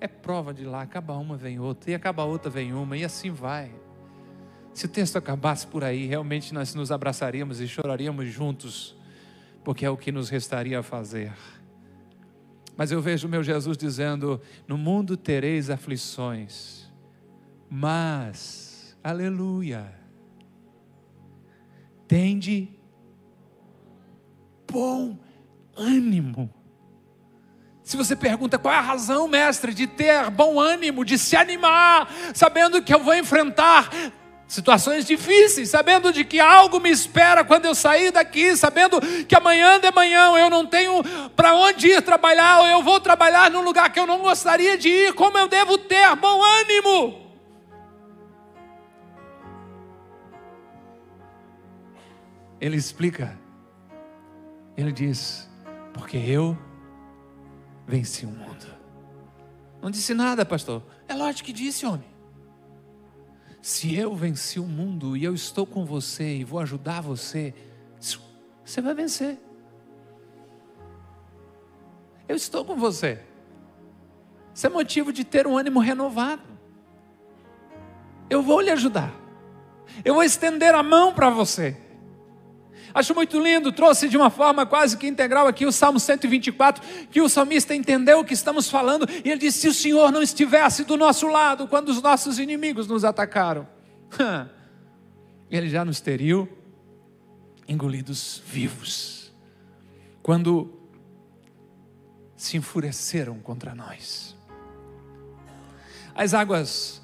É 0.00 0.08
prova 0.08 0.54
de 0.54 0.64
lá, 0.64 0.82
acaba 0.82 1.14
uma, 1.14 1.36
vem 1.36 1.60
outra, 1.60 1.90
e 1.90 1.94
acaba 1.94 2.24
outra, 2.24 2.50
vem 2.50 2.72
uma, 2.72 2.96
e 2.96 3.04
assim 3.04 3.30
vai. 3.30 3.70
Se 4.72 4.86
o 4.86 4.88
texto 4.88 5.16
acabasse 5.16 5.66
por 5.66 5.84
aí, 5.84 6.06
realmente 6.06 6.54
nós 6.54 6.74
nos 6.74 6.90
abraçaríamos 6.90 7.60
e 7.60 7.68
choraríamos 7.68 8.28
juntos. 8.28 8.96
porque 9.62 9.84
é 9.84 9.90
o 9.90 9.96
que 9.96 10.10
nos 10.10 10.30
restaria 10.30 10.78
a 10.78 10.82
fazer. 10.82 11.32
Mas 12.76 12.90
eu 12.90 13.02
vejo 13.02 13.28
meu 13.28 13.42
Jesus 13.42 13.76
dizendo: 13.76 14.40
No 14.66 14.78
mundo 14.78 15.18
tereis 15.18 15.68
aflições, 15.68 16.90
mas, 17.68 18.96
aleluia, 19.04 19.94
tende 22.08 22.70
bom 24.66 25.18
ânimo. 25.76 26.48
Se 27.90 27.96
você 27.96 28.14
pergunta 28.14 28.56
qual 28.56 28.72
é 28.72 28.76
a 28.76 28.80
razão, 28.80 29.26
mestre, 29.26 29.74
de 29.74 29.84
ter 29.84 30.30
bom 30.30 30.60
ânimo, 30.60 31.04
de 31.04 31.18
se 31.18 31.34
animar, 31.34 32.08
sabendo 32.32 32.80
que 32.80 32.94
eu 32.94 33.00
vou 33.00 33.16
enfrentar 33.16 33.90
situações 34.46 35.04
difíceis, 35.04 35.70
sabendo 35.70 36.12
de 36.12 36.24
que 36.24 36.38
algo 36.38 36.78
me 36.78 36.88
espera 36.88 37.42
quando 37.42 37.64
eu 37.64 37.74
sair 37.74 38.12
daqui, 38.12 38.56
sabendo 38.56 39.00
que 39.26 39.34
amanhã 39.34 39.80
de 39.80 39.90
manhã 39.90 40.30
eu 40.38 40.48
não 40.48 40.64
tenho 40.64 41.02
para 41.34 41.52
onde 41.56 41.88
ir 41.88 42.00
trabalhar, 42.00 42.60
ou 42.60 42.66
eu 42.68 42.80
vou 42.80 43.00
trabalhar 43.00 43.50
num 43.50 43.62
lugar 43.62 43.92
que 43.92 43.98
eu 43.98 44.06
não 44.06 44.20
gostaria 44.20 44.78
de 44.78 44.88
ir, 44.88 45.14
como 45.14 45.36
eu 45.36 45.48
devo 45.48 45.76
ter 45.76 46.14
bom 46.14 46.40
ânimo? 46.44 47.32
Ele 52.60 52.76
explica, 52.76 53.36
ele 54.76 54.92
diz: 54.92 55.50
porque 55.92 56.16
eu 56.16 56.56
venci 57.90 58.24
o 58.24 58.30
mundo. 58.30 58.66
Não 59.82 59.90
disse 59.90 60.14
nada, 60.14 60.46
pastor. 60.46 60.82
É 61.08 61.14
lógico 61.14 61.46
que 61.46 61.52
disse, 61.52 61.84
homem. 61.84 62.08
Se 63.60 63.94
eu 63.94 64.14
venci 64.14 64.60
o 64.60 64.66
mundo 64.66 65.16
e 65.16 65.24
eu 65.24 65.34
estou 65.34 65.66
com 65.66 65.84
você 65.84 66.36
e 66.36 66.44
vou 66.44 66.60
ajudar 66.60 67.02
você, 67.02 67.52
você 68.64 68.80
vai 68.80 68.94
vencer. 68.94 69.38
Eu 72.28 72.36
estou 72.36 72.64
com 72.64 72.76
você. 72.76 73.20
Isso 74.54 74.66
é 74.66 74.70
motivo 74.70 75.12
de 75.12 75.24
ter 75.24 75.46
um 75.46 75.58
ânimo 75.58 75.80
renovado. 75.80 76.42
Eu 78.30 78.42
vou 78.42 78.60
lhe 78.60 78.70
ajudar. 78.70 79.12
Eu 80.04 80.14
vou 80.14 80.22
estender 80.22 80.74
a 80.74 80.82
mão 80.82 81.12
para 81.12 81.28
você. 81.28 81.76
Acho 82.92 83.14
muito 83.14 83.38
lindo, 83.38 83.72
trouxe 83.72 84.08
de 84.08 84.16
uma 84.16 84.30
forma 84.30 84.66
quase 84.66 84.96
que 84.96 85.06
integral 85.06 85.46
aqui 85.46 85.64
o 85.64 85.72
Salmo 85.72 86.00
124, 86.00 86.82
que 87.08 87.20
o 87.20 87.28
salmista 87.28 87.74
entendeu 87.74 88.20
o 88.20 88.24
que 88.24 88.34
estamos 88.34 88.68
falando, 88.68 89.06
e 89.24 89.30
ele 89.30 89.40
disse: 89.40 89.60
Se 89.60 89.68
o 89.68 89.74
Senhor 89.74 90.10
não 90.10 90.22
estivesse 90.22 90.84
do 90.84 90.96
nosso 90.96 91.28
lado 91.28 91.68
quando 91.68 91.90
os 91.90 92.02
nossos 92.02 92.38
inimigos 92.38 92.86
nos 92.86 93.04
atacaram, 93.04 93.66
ele 95.50 95.68
já 95.68 95.84
nos 95.84 96.00
teria 96.00 96.48
engolidos 97.68 98.42
vivos. 98.44 99.32
Quando 100.22 100.78
se 102.36 102.56
enfureceram 102.56 103.38
contra 103.38 103.74
nós, 103.74 104.36
as 106.14 106.34
águas 106.34 107.00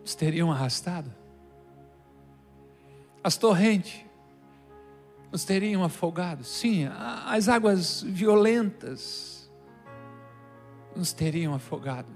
nos 0.00 0.14
teriam 0.14 0.50
arrastado, 0.50 1.12
as 3.22 3.36
torrentes 3.36 4.05
nos 5.30 5.44
teriam 5.44 5.82
afogado. 5.84 6.44
Sim, 6.44 6.88
as 7.26 7.48
águas 7.48 8.02
violentas 8.02 9.50
nos 10.94 11.12
teriam 11.12 11.54
afogado. 11.54 12.08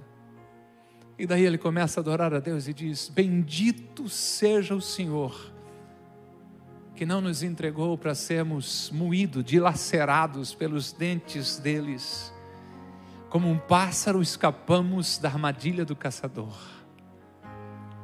E 1.19 1.27
daí 1.27 1.45
ele 1.45 1.59
começa 1.59 2.01
a 2.01 2.03
adorar 2.03 2.33
a 2.33 2.41
Deus 2.41 2.67
e 2.67 2.73
diz: 2.73 3.09
Bendito 3.09 4.09
seja 4.09 4.75
o 4.75 4.81
Senhor, 4.81 5.53
que 6.95 7.05
não 7.05 7.21
nos 7.21 7.43
entregou 7.43 7.99
para 7.99 8.15
sermos 8.15 8.91
moídos, 8.91 9.45
dilacerados 9.45 10.55
pelos 10.55 10.93
dentes 10.93 11.59
deles. 11.59 12.33
Como 13.29 13.49
um 13.49 13.59
pássaro 13.59 14.23
escapamos 14.23 15.19
da 15.19 15.29
armadilha 15.29 15.85
do 15.85 15.95
caçador. 15.95 16.59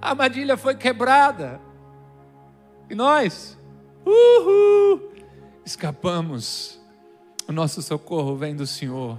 A 0.00 0.10
armadilha 0.10 0.56
foi 0.56 0.76
quebrada. 0.76 1.60
E 2.88 2.94
nós? 2.94 3.58
Uhul! 4.06 5.12
Escapamos. 5.64 6.80
O 7.48 7.52
nosso 7.52 7.82
socorro 7.82 8.36
vem 8.36 8.56
do 8.56 8.66
Senhor, 8.66 9.18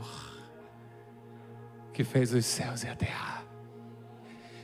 que 1.93 2.03
fez 2.03 2.33
os 2.33 2.45
céus 2.45 2.83
e 2.83 2.87
a 2.87 2.95
terra. 2.95 3.43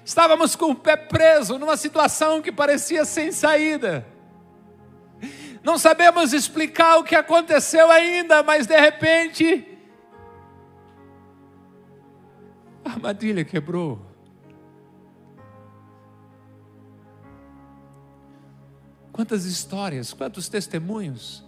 Estávamos 0.03 0.55
com 0.55 0.71
o 0.71 0.75
pé 0.75 0.97
preso 0.97 1.57
numa 1.57 1.77
situação 1.77 2.41
que 2.41 2.51
parecia 2.51 3.05
sem 3.05 3.31
saída. 3.31 4.05
Não 5.63 5.77
sabemos 5.77 6.33
explicar 6.33 6.97
o 6.97 7.03
que 7.03 7.15
aconteceu 7.15 7.89
ainda, 7.89 8.43
mas 8.43 8.67
de 8.67 8.77
repente 8.77 9.65
a 12.83 12.91
armadilha 12.91 13.45
quebrou. 13.45 14.12
Quantas 19.13 19.45
histórias, 19.45 20.11
quantos 20.11 20.49
testemunhos. 20.49 21.45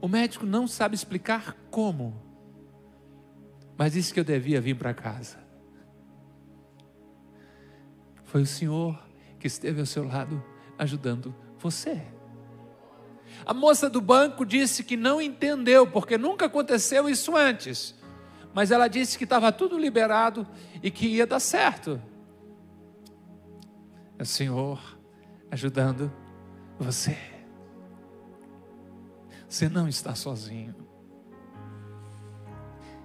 O 0.00 0.08
médico 0.08 0.46
não 0.46 0.66
sabe 0.66 0.94
explicar 0.94 1.54
como, 1.70 2.20
mas 3.76 3.92
disse 3.92 4.14
que 4.14 4.18
eu 4.18 4.24
devia 4.24 4.62
vir 4.62 4.76
para 4.76 4.94
casa. 4.94 5.38
Foi 8.24 8.40
o 8.40 8.46
Senhor 8.46 8.98
que 9.38 9.46
esteve 9.46 9.80
ao 9.80 9.86
seu 9.86 10.04
lado 10.04 10.42
ajudando 10.78 11.34
você. 11.58 12.00
A 13.44 13.52
moça 13.52 13.90
do 13.90 14.00
banco 14.00 14.46
disse 14.46 14.82
que 14.82 14.96
não 14.96 15.20
entendeu, 15.20 15.86
porque 15.86 16.16
nunca 16.16 16.46
aconteceu 16.46 17.10
isso 17.10 17.36
antes. 17.36 17.94
Mas 18.54 18.70
ela 18.70 18.88
disse 18.88 19.18
que 19.18 19.24
estava 19.24 19.52
tudo 19.52 19.78
liberado 19.78 20.46
e 20.82 20.90
que 20.90 21.06
ia 21.06 21.26
dar 21.26 21.40
certo. 21.40 22.00
O 24.18 24.24
Senhor 24.24 24.99
ajudando 25.50 26.12
você. 26.78 27.16
Você 29.48 29.68
não 29.68 29.88
está 29.88 30.14
sozinho. 30.14 30.74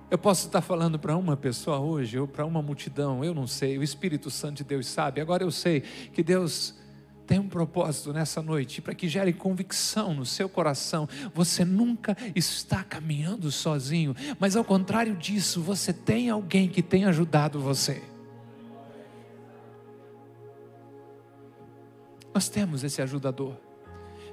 Eu 0.10 0.17
posso 0.17 0.45
estar 0.45 0.62
falando 0.62 0.99
para 0.99 1.17
uma 1.17 1.36
pessoa 1.36 1.79
hoje, 1.79 2.19
ou 2.19 2.27
para 2.27 2.45
uma 2.45 2.62
multidão, 2.62 3.23
eu 3.23 3.34
não 3.34 3.47
sei, 3.47 3.77
o 3.77 3.84
Espírito 3.84 4.29
Santo 4.29 4.58
de 4.58 4.63
Deus 4.63 4.86
sabe. 4.88 5.19
Agora 5.19 5.43
eu 5.43 5.49
sei 5.49 5.81
que 5.81 6.23
Deus 6.23 6.75
tem 7.25 7.39
um 7.39 7.49
propósito 7.49 8.13
nessa 8.13 8.41
noite 8.41 8.81
para 8.81 8.93
que 8.93 9.10
gere 9.10 9.34
convicção 9.34 10.13
no 10.13 10.25
seu 10.25 10.47
coração. 10.47 11.10
Você 11.34 11.65
nunca 11.65 12.15
está 12.36 12.84
caminhando 12.84 13.51
sozinho, 13.51 14.15
mas 14.39 14.55
ao 14.55 14.63
contrário 14.63 15.15
disso, 15.15 15.60
você 15.62 15.91
tem 15.91 16.29
alguém 16.29 16.69
que 16.69 16.84
tem 16.84 17.05
ajudado 17.05 17.60
você. 17.60 18.14
Nós 22.36 22.50
temos 22.50 22.84
esse 22.84 23.02
ajudador. 23.02 23.56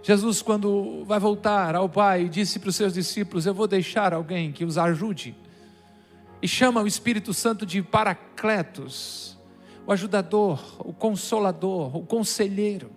Jesus, 0.02 0.42
quando 0.42 1.04
vai 1.04 1.20
voltar 1.20 1.76
ao 1.76 1.88
Pai, 1.88 2.28
disse 2.28 2.58
para 2.58 2.70
os 2.70 2.74
seus 2.74 2.92
discípulos: 2.92 3.46
Eu 3.46 3.54
vou 3.54 3.68
deixar 3.68 4.12
alguém 4.12 4.50
que 4.50 4.64
os 4.64 4.76
ajude. 4.76 5.36
E 6.42 6.48
chama 6.48 6.82
o 6.82 6.86
Espírito 6.88 7.32
Santo 7.32 7.64
de 7.64 7.80
Paracletos, 7.80 9.38
o 9.86 9.92
ajudador, 9.92 10.60
o 10.80 10.92
consolador, 10.92 11.96
o 11.96 12.04
conselheiro. 12.04 12.90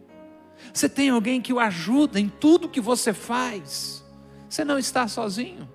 Você 0.74 0.90
tem 0.90 1.10
alguém 1.10 1.40
que 1.40 1.54
o 1.54 1.60
ajuda 1.60 2.20
em 2.20 2.28
tudo 2.28 2.68
que 2.68 2.82
você 2.82 3.14
faz. 3.14 4.04
Você 4.50 4.66
não 4.66 4.80
está 4.80 5.08
sozinho. 5.08 5.70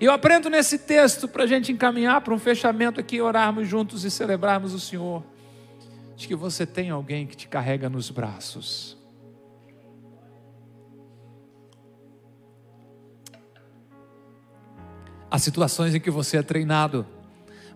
Eu 0.00 0.10
aprendo 0.10 0.48
nesse 0.48 0.78
texto 0.78 1.28
para 1.28 1.44
a 1.44 1.46
gente 1.46 1.70
encaminhar 1.70 2.22
para 2.22 2.32
um 2.32 2.38
fechamento 2.38 2.98
aqui, 2.98 3.20
orarmos 3.20 3.68
juntos 3.68 4.06
e 4.06 4.10
celebrarmos 4.10 4.72
o 4.72 4.80
Senhor 4.80 5.22
de 6.16 6.26
que 6.26 6.34
você 6.34 6.64
tem 6.64 6.88
alguém 6.88 7.26
que 7.26 7.36
te 7.36 7.46
carrega 7.46 7.90
nos 7.90 8.10
braços. 8.10 8.96
Há 15.30 15.38
situações 15.38 15.94
em 15.94 16.00
que 16.00 16.10
você 16.10 16.38
é 16.38 16.42
treinado, 16.42 17.06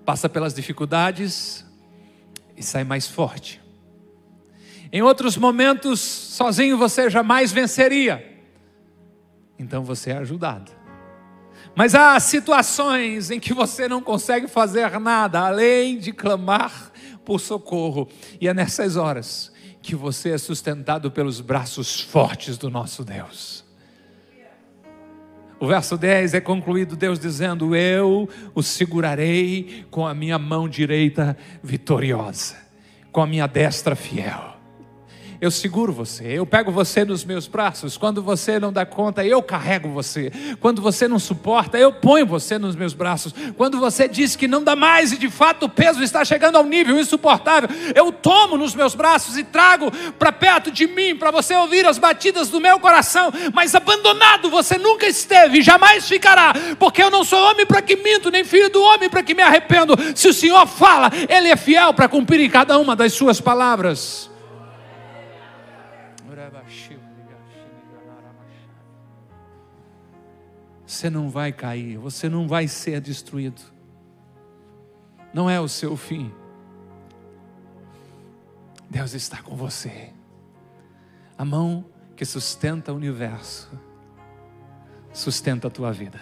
passa 0.04 0.28
pelas 0.28 0.54
dificuldades 0.54 1.66
e 2.56 2.62
sai 2.62 2.84
mais 2.84 3.06
forte. 3.06 3.60
Em 4.90 5.02
outros 5.02 5.36
momentos, 5.36 6.00
sozinho 6.00 6.78
você 6.78 7.10
jamais 7.10 7.52
venceria. 7.52 8.26
Então 9.58 9.84
você 9.84 10.10
é 10.10 10.16
ajudado. 10.16 10.79
Mas 11.74 11.94
há 11.94 12.18
situações 12.18 13.30
em 13.30 13.38
que 13.38 13.54
você 13.54 13.88
não 13.88 14.02
consegue 14.02 14.48
fazer 14.48 14.98
nada 14.98 15.40
além 15.40 15.98
de 15.98 16.12
clamar 16.12 16.90
por 17.24 17.40
socorro. 17.40 18.08
E 18.40 18.48
é 18.48 18.54
nessas 18.54 18.96
horas 18.96 19.52
que 19.82 19.94
você 19.94 20.30
é 20.30 20.38
sustentado 20.38 21.10
pelos 21.10 21.40
braços 21.40 22.00
fortes 22.00 22.58
do 22.58 22.70
nosso 22.70 23.04
Deus. 23.04 23.64
O 25.58 25.66
verso 25.66 25.98
10 25.98 26.34
é 26.34 26.40
concluído 26.40 26.96
Deus 26.96 27.18
dizendo: 27.18 27.76
Eu 27.76 28.28
o 28.54 28.62
segurarei 28.62 29.84
com 29.90 30.06
a 30.06 30.14
minha 30.14 30.38
mão 30.38 30.68
direita 30.68 31.36
vitoriosa, 31.62 32.56
com 33.12 33.22
a 33.22 33.26
minha 33.26 33.46
destra 33.46 33.94
fiel. 33.94 34.59
Eu 35.40 35.50
seguro 35.50 35.90
você, 35.90 36.24
eu 36.26 36.44
pego 36.44 36.70
você 36.70 37.02
nos 37.02 37.24
meus 37.24 37.46
braços. 37.46 37.96
Quando 37.96 38.22
você 38.22 38.60
não 38.60 38.70
dá 38.70 38.84
conta, 38.84 39.24
eu 39.24 39.42
carrego 39.42 39.88
você. 39.88 40.30
Quando 40.60 40.82
você 40.82 41.08
não 41.08 41.18
suporta, 41.18 41.78
eu 41.78 41.92
ponho 41.94 42.26
você 42.26 42.58
nos 42.58 42.76
meus 42.76 42.92
braços. 42.92 43.34
Quando 43.56 43.78
você 43.78 44.06
diz 44.06 44.36
que 44.36 44.46
não 44.46 44.62
dá 44.62 44.76
mais 44.76 45.12
e 45.12 45.16
de 45.16 45.30
fato 45.30 45.64
o 45.64 45.68
peso 45.68 46.02
está 46.02 46.26
chegando 46.26 46.56
ao 46.56 46.64
nível 46.64 47.00
insuportável, 47.00 47.70
eu 47.94 48.12
tomo 48.12 48.58
nos 48.58 48.74
meus 48.74 48.94
braços 48.94 49.38
e 49.38 49.42
trago 49.42 49.90
para 50.18 50.30
perto 50.30 50.70
de 50.70 50.86
mim, 50.86 51.16
para 51.16 51.30
você 51.30 51.54
ouvir 51.54 51.86
as 51.86 51.96
batidas 51.96 52.50
do 52.50 52.60
meu 52.60 52.78
coração. 52.78 53.32
Mas 53.54 53.74
abandonado 53.74 54.50
você 54.50 54.76
nunca 54.76 55.06
esteve 55.06 55.62
jamais 55.62 56.06
ficará, 56.06 56.52
porque 56.78 57.02
eu 57.02 57.10
não 57.10 57.24
sou 57.24 57.40
homem 57.50 57.64
para 57.64 57.80
que 57.80 57.96
minto, 57.96 58.30
nem 58.30 58.44
filho 58.44 58.68
do 58.68 58.82
homem 58.82 59.08
para 59.08 59.22
que 59.22 59.34
me 59.34 59.42
arrependo. 59.42 59.94
Se 60.14 60.28
o 60.28 60.34
Senhor 60.34 60.66
fala, 60.66 61.10
Ele 61.30 61.48
é 61.48 61.56
fiel 61.56 61.94
para 61.94 62.08
cumprir 62.08 62.42
em 62.42 62.50
cada 62.50 62.78
uma 62.78 62.94
das 62.94 63.14
suas 63.14 63.40
palavras. 63.40 64.30
Você 70.90 71.08
não 71.08 71.30
vai 71.30 71.52
cair, 71.52 71.96
você 71.98 72.28
não 72.28 72.48
vai 72.48 72.66
ser 72.66 73.00
destruído. 73.00 73.62
Não 75.32 75.48
é 75.48 75.60
o 75.60 75.68
seu 75.68 75.96
fim. 75.96 76.32
Deus 78.90 79.14
está 79.14 79.40
com 79.40 79.54
você. 79.54 80.10
A 81.38 81.44
mão 81.44 81.86
que 82.16 82.24
sustenta 82.24 82.92
o 82.92 82.96
universo 82.96 83.70
sustenta 85.12 85.68
a 85.68 85.70
tua 85.70 85.92
vida. 85.92 86.20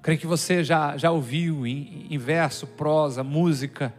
Creio 0.00 0.20
que 0.20 0.28
você 0.28 0.62
já, 0.62 0.96
já 0.96 1.10
ouviu 1.10 1.66
em, 1.66 2.06
em 2.08 2.18
verso, 2.18 2.68
prosa, 2.68 3.24
música, 3.24 3.92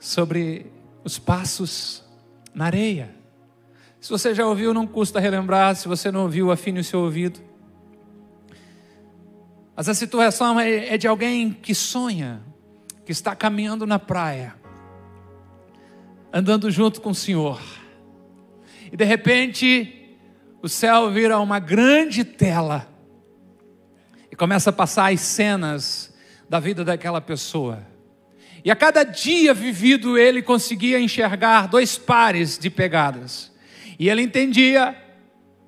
sobre 0.00 0.66
os 1.04 1.16
passos 1.16 2.04
na 2.52 2.64
areia. 2.64 3.19
Se 4.00 4.08
você 4.08 4.34
já 4.34 4.46
ouviu, 4.46 4.72
não 4.72 4.86
custa 4.86 5.20
relembrar. 5.20 5.76
Se 5.76 5.86
você 5.86 6.10
não 6.10 6.22
ouviu, 6.22 6.50
afine 6.50 6.80
o 6.80 6.84
seu 6.84 7.00
ouvido. 7.00 7.38
Mas 9.76 9.88
a 9.88 9.94
situação 9.94 10.58
é, 10.58 10.94
é 10.94 10.98
de 10.98 11.06
alguém 11.06 11.52
que 11.52 11.74
sonha, 11.74 12.42
que 13.04 13.12
está 13.12 13.36
caminhando 13.36 13.86
na 13.86 13.98
praia, 13.98 14.54
andando 16.32 16.70
junto 16.70 17.00
com 17.00 17.10
o 17.10 17.14
Senhor. 17.14 17.60
E 18.90 18.96
de 18.96 19.04
repente, 19.04 20.16
o 20.62 20.68
céu 20.68 21.10
vira 21.10 21.38
uma 21.38 21.58
grande 21.58 22.24
tela 22.24 22.88
e 24.30 24.36
começa 24.36 24.70
a 24.70 24.72
passar 24.72 25.12
as 25.12 25.20
cenas 25.20 26.14
da 26.48 26.58
vida 26.58 26.84
daquela 26.84 27.20
pessoa. 27.20 27.86
E 28.64 28.70
a 28.70 28.76
cada 28.76 29.04
dia 29.04 29.52
vivido, 29.52 30.18
ele 30.18 30.42
conseguia 30.42 31.00
enxergar 31.00 31.68
dois 31.68 31.96
pares 31.96 32.58
de 32.58 32.68
pegadas. 32.68 33.49
E 34.00 34.08
ele 34.08 34.22
entendia: 34.22 34.96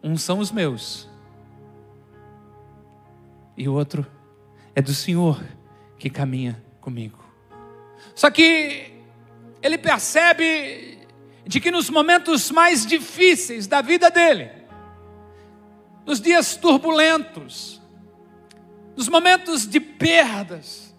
uns 0.03 0.23
são 0.23 0.39
os 0.39 0.51
meus, 0.51 1.07
e 3.55 3.69
o 3.69 3.75
outro 3.75 4.07
é 4.75 4.81
do 4.81 4.95
Senhor 4.95 5.45
que 5.99 6.09
caminha 6.09 6.65
comigo. 6.81 7.23
Só 8.15 8.31
que 8.31 8.91
ele 9.61 9.77
percebe 9.77 11.07
de 11.47 11.61
que 11.61 11.71
nos 11.71 11.91
momentos 11.91 12.51
mais 12.51 12.87
difíceis 12.87 13.67
da 13.67 13.83
vida 13.83 14.11
dele, 14.11 14.51
nos 16.07 16.19
dias 16.19 16.57
turbulentos, 16.57 17.83
nos 18.97 19.11
momentos 19.11 19.67
de 19.67 19.79
perdas, 19.79 20.95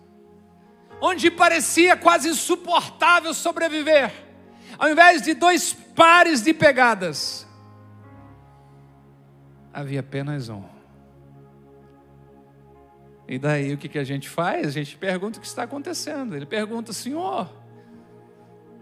onde 1.01 1.31
parecia 1.31 1.97
quase 1.97 2.29
insuportável 2.29 3.33
sobreviver, 3.33 4.22
ao 4.83 4.89
invés 4.89 5.21
de 5.21 5.33
dois 5.33 5.71
pares 5.71 6.41
de 6.41 6.53
pegadas, 6.53 7.47
havia 9.71 10.01
apenas 10.01 10.49
um. 10.49 10.61
E 13.25 13.39
daí 13.39 13.71
o 13.71 13.77
que, 13.77 13.97
a 13.97 14.03
gente 14.03 14.27
faz? 14.27 14.67
A 14.67 14.71
gente 14.71 14.97
pergunta 14.97 15.37
o 15.37 15.41
que 15.41 15.47
está 15.47 15.63
acontecendo. 15.63 16.35
Ele 16.35 16.45
pergunta, 16.45 16.91
Senhor, 16.91 17.49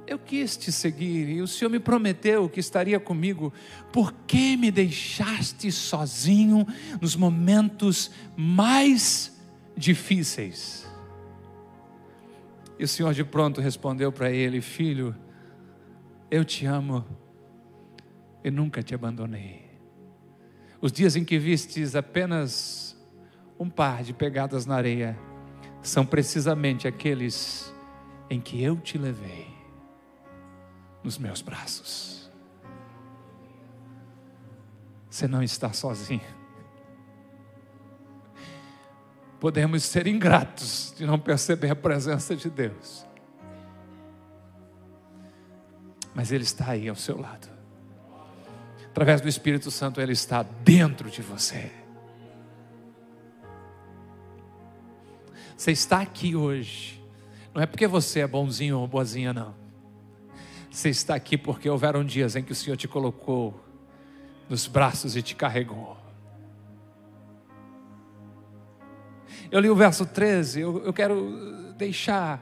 eu 0.08 0.18
quis 0.18 0.58
te 0.58 0.72
seguir 0.72 1.30
e 1.30 1.40
o 1.40 1.48
Senhor 1.48 1.70
me 1.70 1.80
prometeu 1.80 2.50
que 2.50 2.60
estaria 2.60 3.00
comigo, 3.00 3.54
por 3.94 4.12
que 4.26 4.58
me 4.58 4.72
deixaste 4.72 5.72
sozinho 5.72 6.66
nos 7.00 7.16
momentos 7.16 8.10
mais 8.36 9.40
difíceis? 9.78 10.84
E 12.80 12.84
o 12.84 12.88
Senhor 12.88 13.14
de 13.14 13.24
pronto 13.24 13.62
respondeu 13.62 14.12
para 14.12 14.32
ele: 14.32 14.62
Filho, 14.62 15.16
eu 16.32 16.46
te 16.46 16.66
amo 16.66 17.06
e 18.42 18.50
nunca 18.50 18.82
te 18.82 18.96
abandonei. 18.96 19.70
Os 20.80 20.92
dias 20.94 21.18
em 21.18 21.26
que 21.26 21.38
vistes 21.38 21.94
apenas 21.94 22.98
um 23.60 23.70
par 23.70 24.02
de 24.02 24.14
pegadas 24.14 24.66
na 24.66 24.76
areia 24.76 25.20
são 25.82 26.06
precisamente 26.06 26.88
aqueles 26.88 27.72
em 28.30 28.40
que 28.40 28.64
eu 28.64 28.78
te 28.78 28.98
levei 28.98 29.46
nos 31.04 31.18
meus 31.18 31.42
braços. 31.42 32.32
Você 35.10 35.28
não 35.28 35.44
está 35.44 35.74
sozinho. 35.74 36.42
Podemos 39.38 39.84
ser 39.84 40.08
ingratos 40.08 40.94
de 40.98 41.06
não 41.06 41.20
perceber 41.20 41.72
a 41.72 41.76
presença 41.76 42.36
de 42.36 42.50
Deus 42.50 43.11
mas 46.14 46.32
Ele 46.32 46.44
está 46.44 46.72
aí 46.72 46.88
ao 46.88 46.96
seu 46.96 47.20
lado. 47.20 47.50
Através 48.88 49.22
do 49.22 49.30
Espírito 49.30 49.72
Santo, 49.72 50.02
Ele 50.02 50.12
está 50.12 50.44
dentro 50.44 51.10
de 51.10 51.22
você. 51.22 51.72
Você 55.56 55.72
está 55.72 56.02
aqui 56.02 56.36
hoje, 56.36 57.02
não 57.54 57.62
é 57.62 57.66
porque 57.66 57.86
você 57.86 58.22
é 58.22 58.28
bonzinho 58.28 58.80
ou 58.80 58.88
boazinha, 58.88 59.32
não. 59.32 59.54
Você 60.72 60.90
está 60.90 61.16
aqui 61.16 61.38
porque 61.38 61.70
houveram 61.70 62.04
dias 62.04 62.36
em 62.36 62.44
que 62.44 62.52
o 62.52 62.56
Senhor 62.56 62.78
te 62.78 62.88
colocou 62.88 63.64
nos 64.50 64.68
braços 64.68 65.16
e 65.16 65.22
te 65.22 65.36
carregou. 65.36 65.98
Eu 69.52 69.60
li 69.60 69.70
o 69.70 69.76
verso 69.76 70.06
13, 70.06 70.62
eu, 70.62 70.84
eu 70.86 70.94
quero 70.94 71.74
deixar 71.78 72.42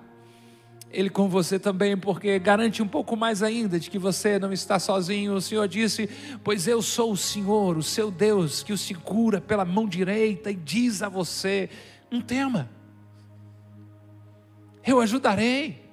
ele 0.91 1.10
com 1.10 1.30
você 1.30 1.60
também, 1.60 1.95
porque 1.95 2.39
garante 2.39 2.82
um 2.82 2.88
pouco 2.88 3.15
mais 3.15 3.43
ainda 3.43 3.80
de 3.80 3.89
que 3.89 3.99
você 3.99 4.39
não 4.39 4.52
está 4.52 4.80
sozinho. 4.80 5.36
O 5.36 5.41
Senhor 5.41 5.67
disse: 5.67 6.10
Pois 6.43 6.67
eu 6.67 6.82
sou 6.82 7.12
o 7.12 7.17
Senhor, 7.17 7.78
o 7.78 7.84
seu 7.84 8.10
Deus, 8.10 8.63
que 8.63 8.73
o 8.73 8.78
segura 8.78 9.39
pela 9.39 9.63
mão 9.63 9.88
direita 9.88 10.49
e 10.49 10.56
diz 10.56 11.04
a 11.04 11.10
você: 11.10 11.69
Não 12.10 12.21
tema, 12.21 12.69
eu 14.86 14.99
ajudarei. 14.99 15.88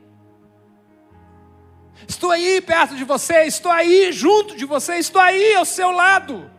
Estou 2.08 2.30
aí 2.30 2.60
perto 2.60 2.94
de 2.94 3.04
você, 3.04 3.44
estou 3.44 3.72
aí 3.72 4.12
junto 4.12 4.56
de 4.56 4.64
você, 4.64 4.96
estou 4.96 5.20
aí 5.20 5.54
ao 5.54 5.64
seu 5.64 5.90
lado. 5.90 6.50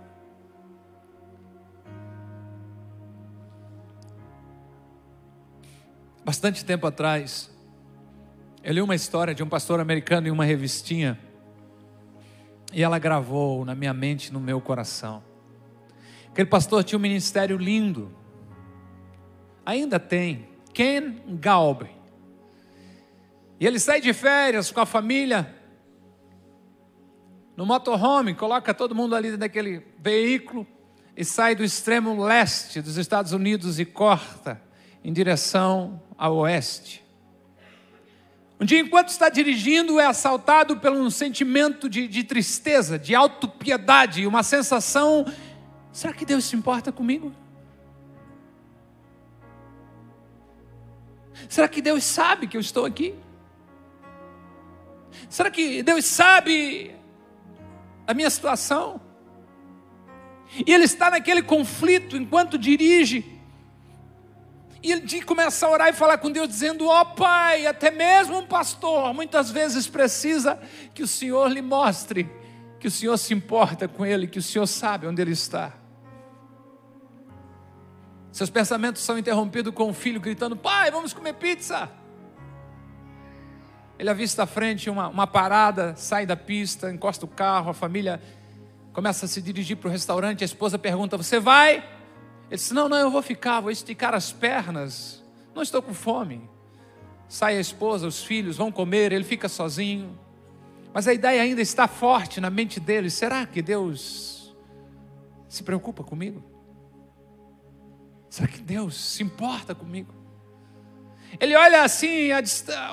Bastante 6.25 6.65
tempo 6.65 6.85
atrás, 6.85 7.49
eu 8.67 8.73
li 8.73 8.81
uma 8.81 8.95
história 8.95 9.33
de 9.33 9.41
um 9.41 9.47
pastor 9.47 9.79
americano 9.79 10.27
em 10.27 10.29
uma 10.29 10.43
revistinha 10.43 11.17
e 12.73 12.83
ela 12.83 12.99
gravou 12.99 13.63
na 13.63 13.73
minha 13.73 13.93
mente, 13.93 14.33
no 14.33 14.41
meu 14.41 14.59
coração. 14.59 15.23
Aquele 16.27 16.49
pastor 16.49 16.83
tinha 16.83 16.99
um 16.99 17.01
ministério 17.01 17.55
lindo, 17.55 18.13
ainda 19.65 19.97
tem, 20.01 20.49
Ken 20.73 21.15
Galbe. 21.39 21.89
E 23.57 23.65
ele 23.65 23.79
sai 23.79 24.01
de 24.01 24.11
férias 24.11 24.69
com 24.69 24.81
a 24.81 24.85
família 24.85 25.55
no 27.55 27.65
motorhome, 27.65 28.35
coloca 28.35 28.73
todo 28.73 28.93
mundo 28.93 29.15
ali 29.15 29.37
naquele 29.37 29.81
veículo 29.97 30.67
e 31.15 31.23
sai 31.23 31.55
do 31.55 31.63
extremo 31.63 32.21
leste 32.21 32.81
dos 32.81 32.97
Estados 32.97 33.31
Unidos 33.31 33.79
e 33.79 33.85
corta 33.85 34.61
em 35.05 35.13
direção 35.13 36.03
ao 36.17 36.35
oeste. 36.35 37.06
Um 38.59 38.65
dia, 38.65 38.79
enquanto 38.79 39.09
está 39.09 39.29
dirigindo, 39.29 39.99
é 39.99 40.05
assaltado 40.05 40.77
por 40.77 40.91
um 40.91 41.11
sentimento 41.11 41.87
de, 41.87 42.07
de 42.07 42.23
tristeza, 42.23 42.97
de 42.97 43.13
autopiedade, 43.13 44.25
uma 44.25 44.41
sensação: 44.41 45.25
será 45.91 46.11
que 46.11 46.25
Deus 46.25 46.45
se 46.45 46.55
importa 46.55 46.91
comigo? 46.91 47.31
Será 51.47 51.67
que 51.67 51.81
Deus 51.81 52.03
sabe 52.03 52.47
que 52.47 52.57
eu 52.57 52.61
estou 52.61 52.85
aqui? 52.85 53.13
Será 55.29 55.51
que 55.51 55.83
Deus 55.83 56.03
sabe 56.05 56.95
a 58.07 58.13
minha 58.13 58.29
situação? 58.29 58.99
E 60.65 60.73
ele 60.73 60.85
está 60.85 61.11
naquele 61.11 61.43
conflito 61.43 62.17
enquanto 62.17 62.57
dirige. 62.57 63.36
E 64.83 64.91
ele 64.91 65.21
começa 65.23 65.65
a 65.65 65.69
orar 65.69 65.87
e 65.89 65.93
falar 65.93 66.17
com 66.17 66.31
Deus, 66.31 66.47
dizendo: 66.47 66.87
Ó 66.87 67.01
oh, 67.01 67.05
Pai, 67.05 67.65
até 67.65 67.91
mesmo 67.91 68.37
um 68.37 68.45
pastor 68.45 69.13
muitas 69.13 69.49
vezes 69.49 69.87
precisa 69.87 70.59
que 70.93 71.03
o 71.03 71.07
Senhor 71.07 71.49
lhe 71.49 71.61
mostre 71.61 72.29
que 72.79 72.87
o 72.87 72.91
Senhor 72.91 73.17
se 73.17 73.33
importa 73.33 73.87
com 73.87 74.05
ele, 74.05 74.27
que 74.27 74.39
o 74.39 74.41
Senhor 74.41 74.65
sabe 74.67 75.07
onde 75.07 75.21
ele 75.21 75.31
está. 75.31 75.73
Seus 78.31 78.49
pensamentos 78.49 79.01
são 79.01 79.17
interrompidos 79.17 79.73
com 79.73 79.89
o 79.89 79.93
filho 79.93 80.19
gritando: 80.19 80.55
Pai, 80.55 80.91
vamos 80.91 81.13
comer 81.13 81.33
pizza. 81.33 81.89
Ele 83.97 84.09
avista 84.09 84.43
à 84.43 84.45
frente 84.45 84.89
uma, 84.89 85.07
uma 85.07 85.25
parada, 85.25 85.95
sai 85.95 86.25
da 86.25 86.35
pista, 86.35 86.91
encosta 86.91 87.25
o 87.25 87.27
carro, 87.27 87.71
a 87.71 87.73
família 87.73 88.21
começa 88.93 89.25
a 89.25 89.27
se 89.27 89.41
dirigir 89.41 89.77
para 89.77 89.87
o 89.87 89.91
restaurante. 89.91 90.43
A 90.43 90.45
esposa 90.45 90.77
pergunta: 90.77 91.17
Você 91.17 91.39
vai? 91.39 91.83
Ele 92.49 92.57
disse: 92.57 92.73
Não, 92.73 92.87
não, 92.87 92.97
eu 92.97 93.11
vou 93.11 93.21
ficar, 93.21 93.59
vou 93.59 93.71
esticar 93.71 94.13
as 94.13 94.31
pernas. 94.31 95.23
Não 95.53 95.61
estou 95.61 95.81
com 95.81 95.93
fome. 95.93 96.49
Sai 97.27 97.57
a 97.57 97.59
esposa, 97.59 98.07
os 98.07 98.23
filhos 98.23 98.57
vão 98.57 98.71
comer, 98.71 99.11
ele 99.11 99.23
fica 99.23 99.49
sozinho. 99.49 100.17
Mas 100.93 101.07
a 101.07 101.13
ideia 101.13 101.41
ainda 101.41 101.61
está 101.61 101.87
forte 101.87 102.39
na 102.39 102.49
mente 102.49 102.79
dele: 102.79 103.09
será 103.09 103.45
que 103.45 103.61
Deus 103.61 104.55
se 105.49 105.63
preocupa 105.63 106.03
comigo? 106.03 106.43
Será 108.29 108.47
que 108.47 108.61
Deus 108.61 108.95
se 108.95 109.23
importa 109.23 109.73
comigo? 109.73 110.13
Ele 111.39 111.55
olha 111.55 111.83
assim, 111.83 112.29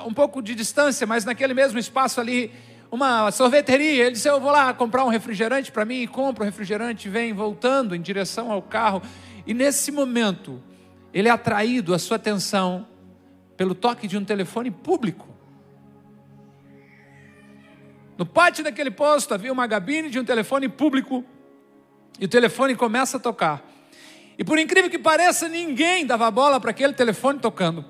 um 0.05 0.13
pouco 0.13 0.41
de 0.41 0.53
distância, 0.53 1.07
mas 1.07 1.23
naquele 1.23 1.53
mesmo 1.53 1.79
espaço 1.79 2.19
ali, 2.19 2.51
uma 2.91 3.31
sorveteria. 3.31 4.03
Ele 4.03 4.11
disse: 4.11 4.27
Eu 4.27 4.39
vou 4.39 4.51
lá 4.51 4.73
comprar 4.73 5.05
um 5.05 5.09
refrigerante 5.09 5.71
para 5.71 5.85
mim, 5.85 6.01
e 6.01 6.07
compra 6.07 6.43
o 6.43 6.45
refrigerante, 6.45 7.09
vem 7.09 7.33
voltando 7.33 7.95
em 7.95 8.01
direção 8.01 8.51
ao 8.51 8.61
carro. 8.61 9.01
E 9.45 9.53
nesse 9.53 9.91
momento, 9.91 10.61
ele 11.13 11.27
é 11.27 11.31
atraído 11.31 11.93
a 11.93 11.99
sua 11.99 12.17
atenção 12.17 12.87
pelo 13.55 13.73
toque 13.73 14.07
de 14.07 14.17
um 14.17 14.25
telefone 14.25 14.71
público. 14.71 15.27
No 18.17 18.25
pátio 18.25 18.63
daquele 18.63 18.91
posto 18.91 19.33
havia 19.33 19.51
uma 19.51 19.67
gabine 19.67 20.09
de 20.09 20.19
um 20.19 20.25
telefone 20.25 20.69
público 20.69 21.23
e 22.19 22.25
o 22.25 22.27
telefone 22.27 22.75
começa 22.75 23.17
a 23.17 23.19
tocar. 23.19 23.63
E 24.37 24.43
por 24.43 24.57
incrível 24.57 24.89
que 24.89 24.99
pareça, 24.99 25.47
ninguém 25.47 26.05
dava 26.05 26.29
bola 26.31 26.59
para 26.59 26.71
aquele 26.71 26.93
telefone 26.93 27.39
tocando. 27.39 27.85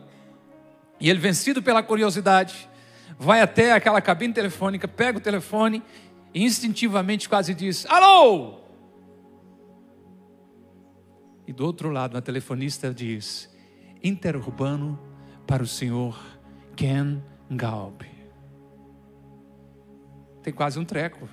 E 1.00 1.10
ele, 1.10 1.20
vencido 1.20 1.62
pela 1.62 1.84
curiosidade, 1.84 2.70
vai 3.18 3.42
até 3.42 3.74
aquela 3.74 4.02
cabine 4.02 4.34
telefônica, 4.34 4.88
pega 4.88 5.18
o 5.18 5.22
telefone 5.22 5.84
e 6.34 6.44
instintivamente 6.44 7.28
quase 7.28 7.54
diz: 7.54 7.86
Alô! 7.88 8.65
E 11.48 11.54
do 11.54 11.66
outro 11.66 11.90
lado, 11.90 12.18
a 12.18 12.22
telefonista 12.22 12.94
diz: 12.94 13.50
Interurbano 14.04 15.00
para 15.46 15.62
o 15.62 15.68
senhor 15.68 16.20
Ken 16.76 17.22
Galb. 17.50 18.06
Tem 20.42 20.54
quase 20.54 20.80
um 20.80 20.86
treco. 20.86 21.28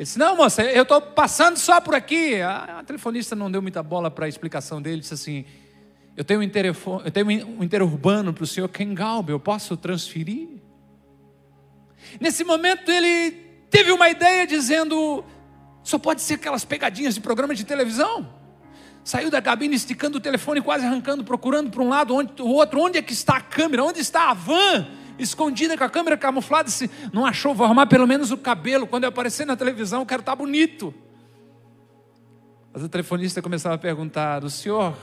Ele 0.00 0.04
disse: 0.04 0.18
Não, 0.18 0.36
moça, 0.36 0.62
eu 0.64 0.82
estou 0.82 1.00
passando 1.00 1.56
só 1.56 1.80
por 1.80 1.94
aqui. 1.94 2.40
A, 2.40 2.78
a 2.78 2.84
telefonista 2.84 3.36
não 3.36 3.50
deu 3.50 3.60
muita 3.60 3.82
bola 3.82 4.10
para 4.10 4.26
a 4.26 4.28
explicação 4.28 4.80
dele. 4.80 5.00
Disse 5.00 5.14
assim: 5.14 5.44
Eu 6.16 6.24
tenho 6.24 6.40
um, 6.40 6.42
interfone, 6.42 7.02
eu 7.04 7.10
tenho 7.10 7.26
um 7.26 7.62
interurbano 7.62 8.32
para 8.32 8.44
o 8.44 8.46
senhor 8.46 8.68
Ken 8.68 8.94
Galb, 8.94 9.30
eu 9.30 9.40
posso 9.40 9.76
transferir? 9.76 10.48
Nesse 12.20 12.44
momento 12.44 12.90
ele 12.90 13.32
teve 13.68 13.92
uma 13.92 14.08
ideia 14.08 14.46
dizendo: 14.46 15.24
só 15.90 15.98
pode 15.98 16.22
ser 16.22 16.34
aquelas 16.34 16.64
pegadinhas 16.64 17.14
de 17.14 17.20
programa 17.20 17.54
de 17.54 17.64
televisão. 17.64 18.28
Saiu 19.02 19.30
da 19.30 19.42
cabine 19.42 19.74
esticando 19.74 20.18
o 20.18 20.20
telefone, 20.20 20.60
quase 20.60 20.86
arrancando, 20.86 21.24
procurando 21.24 21.70
para 21.70 21.82
um 21.82 21.88
lado, 21.88 22.14
onde, 22.14 22.40
o 22.40 22.48
outro. 22.48 22.80
Onde 22.80 22.98
é 22.98 23.02
que 23.02 23.12
está 23.12 23.36
a 23.38 23.40
câmera? 23.40 23.82
Onde 23.82 23.98
está 23.98 24.30
a 24.30 24.34
van? 24.34 24.86
Escondida 25.18 25.76
com 25.76 25.84
a 25.84 25.90
câmera 25.90 26.16
camuflada. 26.16 26.70
Se 26.70 26.90
não 27.12 27.26
achou, 27.26 27.54
vou 27.54 27.64
arrumar 27.64 27.86
pelo 27.86 28.06
menos 28.06 28.30
o 28.30 28.38
cabelo. 28.38 28.86
Quando 28.86 29.04
eu 29.04 29.08
aparecer 29.08 29.46
na 29.46 29.56
televisão, 29.56 30.00
eu 30.00 30.06
quero 30.06 30.20
estar 30.20 30.36
bonito. 30.36 30.94
Mas 32.72 32.82
o 32.82 32.88
telefonista 32.88 33.42
começava 33.42 33.74
a 33.74 33.78
perguntar: 33.78 34.44
O 34.44 34.50
senhor 34.50 34.94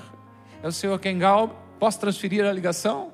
é 0.64 0.68
o 0.68 0.72
senhor 0.72 0.98
Kengal? 1.00 1.66
Posso 1.80 2.00
transferir 2.00 2.46
a 2.46 2.52
ligação? 2.52 3.12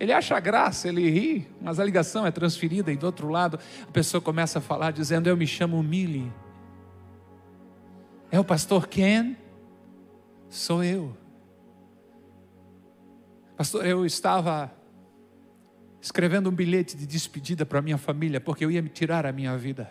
Ele 0.00 0.12
acha 0.12 0.38
graça, 0.38 0.88
ele 0.88 1.10
ri, 1.10 1.48
mas 1.60 1.80
a 1.80 1.84
ligação 1.84 2.24
é 2.24 2.30
transferida 2.30 2.92
e 2.92 2.96
do 2.96 3.06
outro 3.06 3.28
lado 3.28 3.58
a 3.82 3.92
pessoa 3.92 4.20
começa 4.20 4.60
a 4.60 4.62
falar 4.62 4.92
dizendo: 4.92 5.28
Eu 5.28 5.36
me 5.36 5.46
chamo 5.46 5.82
Millie. 5.82 6.32
É 8.30 8.38
o 8.38 8.44
pastor 8.44 8.86
Ken? 8.86 9.36
Sou 10.48 10.84
eu. 10.84 11.16
Pastor, 13.56 13.84
eu 13.84 14.06
estava 14.06 14.72
escrevendo 16.00 16.48
um 16.48 16.52
bilhete 16.52 16.96
de 16.96 17.06
despedida 17.06 17.66
para 17.66 17.82
minha 17.82 17.98
família, 17.98 18.40
porque 18.40 18.64
eu 18.64 18.70
ia 18.70 18.80
me 18.80 18.88
tirar 18.88 19.26
a 19.26 19.32
minha 19.32 19.56
vida. 19.58 19.90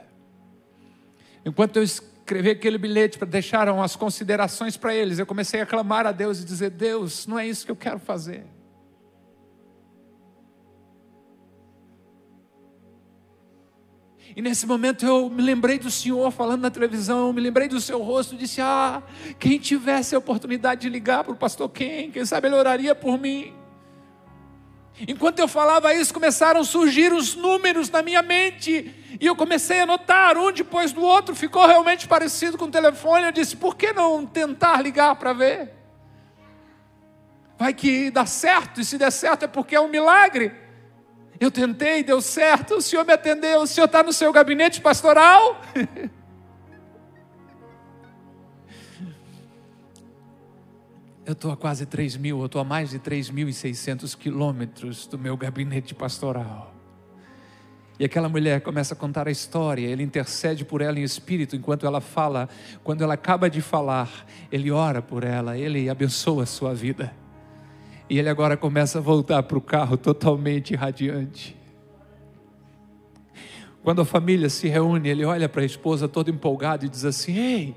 Enquanto 1.46 1.78
eu 1.78 1.84
escrevi 1.84 2.50
aquele 2.50 2.78
bilhete 2.78 3.18
para 3.18 3.28
deixar 3.28 3.68
umas 3.70 3.96
considerações 3.96 4.78
para 4.78 4.96
eles, 4.96 5.20
eu 5.20 5.26
comecei 5.26 5.60
a 5.60 5.66
clamar 5.66 6.06
a 6.06 6.14
Deus 6.14 6.42
e 6.42 6.46
dizer: 6.46 6.70
Deus, 6.70 7.28
não 7.28 7.38
é 7.38 7.46
isso 7.46 7.66
que 7.66 7.72
eu 7.72 7.76
quero 7.76 8.00
fazer. 8.00 8.46
E 14.36 14.42
nesse 14.42 14.66
momento 14.66 15.06
eu 15.06 15.30
me 15.30 15.42
lembrei 15.42 15.80
do 15.80 15.90
Senhor 15.90 16.32
falando 16.32 16.62
na 16.62 16.70
televisão, 16.70 17.32
me 17.32 17.42
lembrei 17.42 17.68
do 17.68 17.80
seu 17.80 18.02
rosto 18.02 18.36
disse: 18.36 18.62
Ah, 18.62 19.02
quem 19.40 19.58
tivesse 19.58 20.14
a 20.16 20.18
oportunidade 20.18 20.82
de 20.82 20.90
ligar 20.90 21.24
para 21.24 21.34
o 21.34 21.38
pastor 21.38 21.70
quem, 21.70 22.12
quem 22.12 22.26
sabe 22.26 22.48
ele 22.48 22.56
oraria 22.56 22.94
por 22.94 23.18
mim. 23.18 23.54
Enquanto 25.08 25.40
eu 25.40 25.48
falava 25.48 25.94
isso, 25.94 26.12
começaram 26.12 26.62
a 26.62 26.64
surgir 26.64 27.14
os 27.14 27.36
números 27.36 27.90
na 27.90 28.02
minha 28.02 28.22
mente. 28.24 28.94
E 29.20 29.26
eu 29.26 29.36
comecei 29.36 29.82
a 29.82 29.86
notar, 29.86 30.38
um 30.38 30.52
depois 30.52 30.92
do 30.92 31.02
outro, 31.02 31.36
ficou 31.36 31.68
realmente 31.68 32.08
parecido 32.08 32.58
com 32.58 32.66
o 32.66 32.72
telefone. 32.72 33.26
Eu 33.26 33.32
disse: 33.32 33.56
por 33.56 33.76
que 33.76 33.94
não 33.94 34.26
tentar 34.26 34.82
ligar 34.82 35.16
para 35.16 35.34
ver? 35.34 35.74
Vai 37.58 37.74
que 37.74 38.12
dá 38.12 38.26
certo, 38.26 38.82
e 38.82 38.86
se 38.86 38.98
der 38.98 39.12
certo 39.12 39.44
é 39.44 39.48
porque 39.48 39.76
é 39.76 39.82
um 39.82 39.88
milagre. 39.88 40.67
Eu 41.40 41.52
tentei, 41.52 42.04
deu 42.04 42.20
certo, 42.20 42.76
o 42.76 42.82
senhor 42.82 43.06
me 43.06 43.14
atendeu, 43.14 43.62
o 43.62 43.68
senhor 43.68 43.86
está 43.86 44.02
no 44.02 44.12
seu 44.12 44.34
gabinete 44.34 44.82
pastoral? 44.82 45.62
eu 51.26 51.34
estou 51.34 51.52
a 51.52 51.58
quase 51.58 51.86
3 51.86 52.18
mil, 52.18 52.40
eu 52.40 52.48
estou 52.48 52.60
a 52.60 52.64
mais 52.64 52.90
de 52.90 53.00
3.600 53.00 54.18
quilômetros 54.18 55.06
do 55.06 55.20
meu 55.20 55.38
gabinete 55.38 55.94
pastoral. 55.94 56.74
E 58.00 58.06
aquela 58.06 58.30
mulher 58.30 58.62
começa 58.62 58.94
a 58.94 58.98
contar 58.98 59.28
a 59.28 59.32
história, 59.32 59.86
ele 59.86 60.04
intercede 60.04 60.64
por 60.64 60.82
ela 60.82 61.00
em 61.00 61.04
espírito 61.04 61.56
enquanto 61.56 61.86
ela 61.86 62.00
fala. 62.00 62.48
Quando 62.84 63.04
ela 63.04 63.16
acaba 63.16 63.50
de 63.50 63.60
falar, 63.62 64.26
ele 64.52 64.72
ora 64.72 65.02
por 65.02 65.24
ela, 65.24 65.58
ele 65.58 65.90
abençoa 65.90 66.44
a 66.44 66.46
sua 66.46 66.74
vida. 66.74 67.14
E 68.10 68.18
ele 68.18 68.30
agora 68.30 68.56
começa 68.56 69.00
a 69.00 69.02
voltar 69.02 69.44
para 69.44 69.58
o 69.58 69.62
carro 69.62 69.98
totalmente 69.98 70.76
radiante. 70.76 71.58
Quando 73.84 74.02
a 74.02 74.06
família 74.06 74.50
se 74.50 74.68
reúne, 74.68 75.10
ele 75.10 75.26
olha 75.26 75.48
para 75.48 75.62
a 75.62 75.66
esposa 75.66 76.08
todo 76.08 76.30
empolgado 76.30 76.86
e 76.86 76.90
diz 76.90 77.06
assim: 77.06 77.38
Ei, 77.38 77.76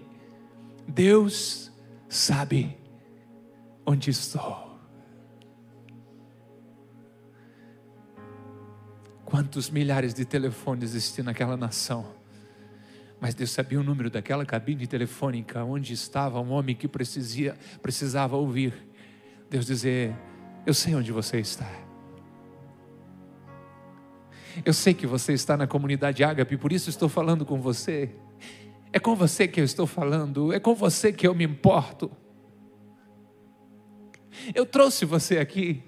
Deus 0.86 1.70
sabe 2.08 2.76
onde 3.86 4.10
estou. 4.10 4.68
Quantos 9.24 9.70
milhares 9.70 10.12
de 10.12 10.24
telefones 10.24 10.90
existiam 10.90 11.24
naquela 11.24 11.56
nação? 11.56 12.04
Mas 13.20 13.34
Deus 13.34 13.50
sabia 13.50 13.78
o 13.78 13.82
número 13.84 14.10
daquela 14.10 14.44
cabine 14.44 14.86
telefônica 14.88 15.62
onde 15.62 15.92
estava 15.92 16.40
um 16.40 16.50
homem 16.50 16.74
que 16.74 16.88
precisia, 16.88 17.56
precisava 17.80 18.36
ouvir 18.36 18.89
Deus 19.50 19.66
dizer: 19.66 20.16
Eu 20.64 20.72
sei 20.72 20.94
onde 20.94 21.10
você 21.10 21.40
está. 21.40 21.68
Eu 24.64 24.72
sei 24.72 24.94
que 24.94 25.06
você 25.06 25.32
está 25.32 25.56
na 25.56 25.66
comunidade 25.66 26.22
Ágape, 26.22 26.56
por 26.56 26.72
isso 26.72 26.88
estou 26.88 27.08
falando 27.08 27.44
com 27.44 27.60
você. 27.60 28.10
É 28.92 28.98
com 28.98 29.14
você 29.14 29.46
que 29.46 29.60
eu 29.60 29.64
estou 29.64 29.86
falando, 29.86 30.52
é 30.52 30.60
com 30.60 30.74
você 30.74 31.12
que 31.12 31.26
eu 31.26 31.34
me 31.34 31.44
importo. 31.44 32.10
Eu 34.54 34.64
trouxe 34.64 35.04
você 35.04 35.38
aqui. 35.38 35.82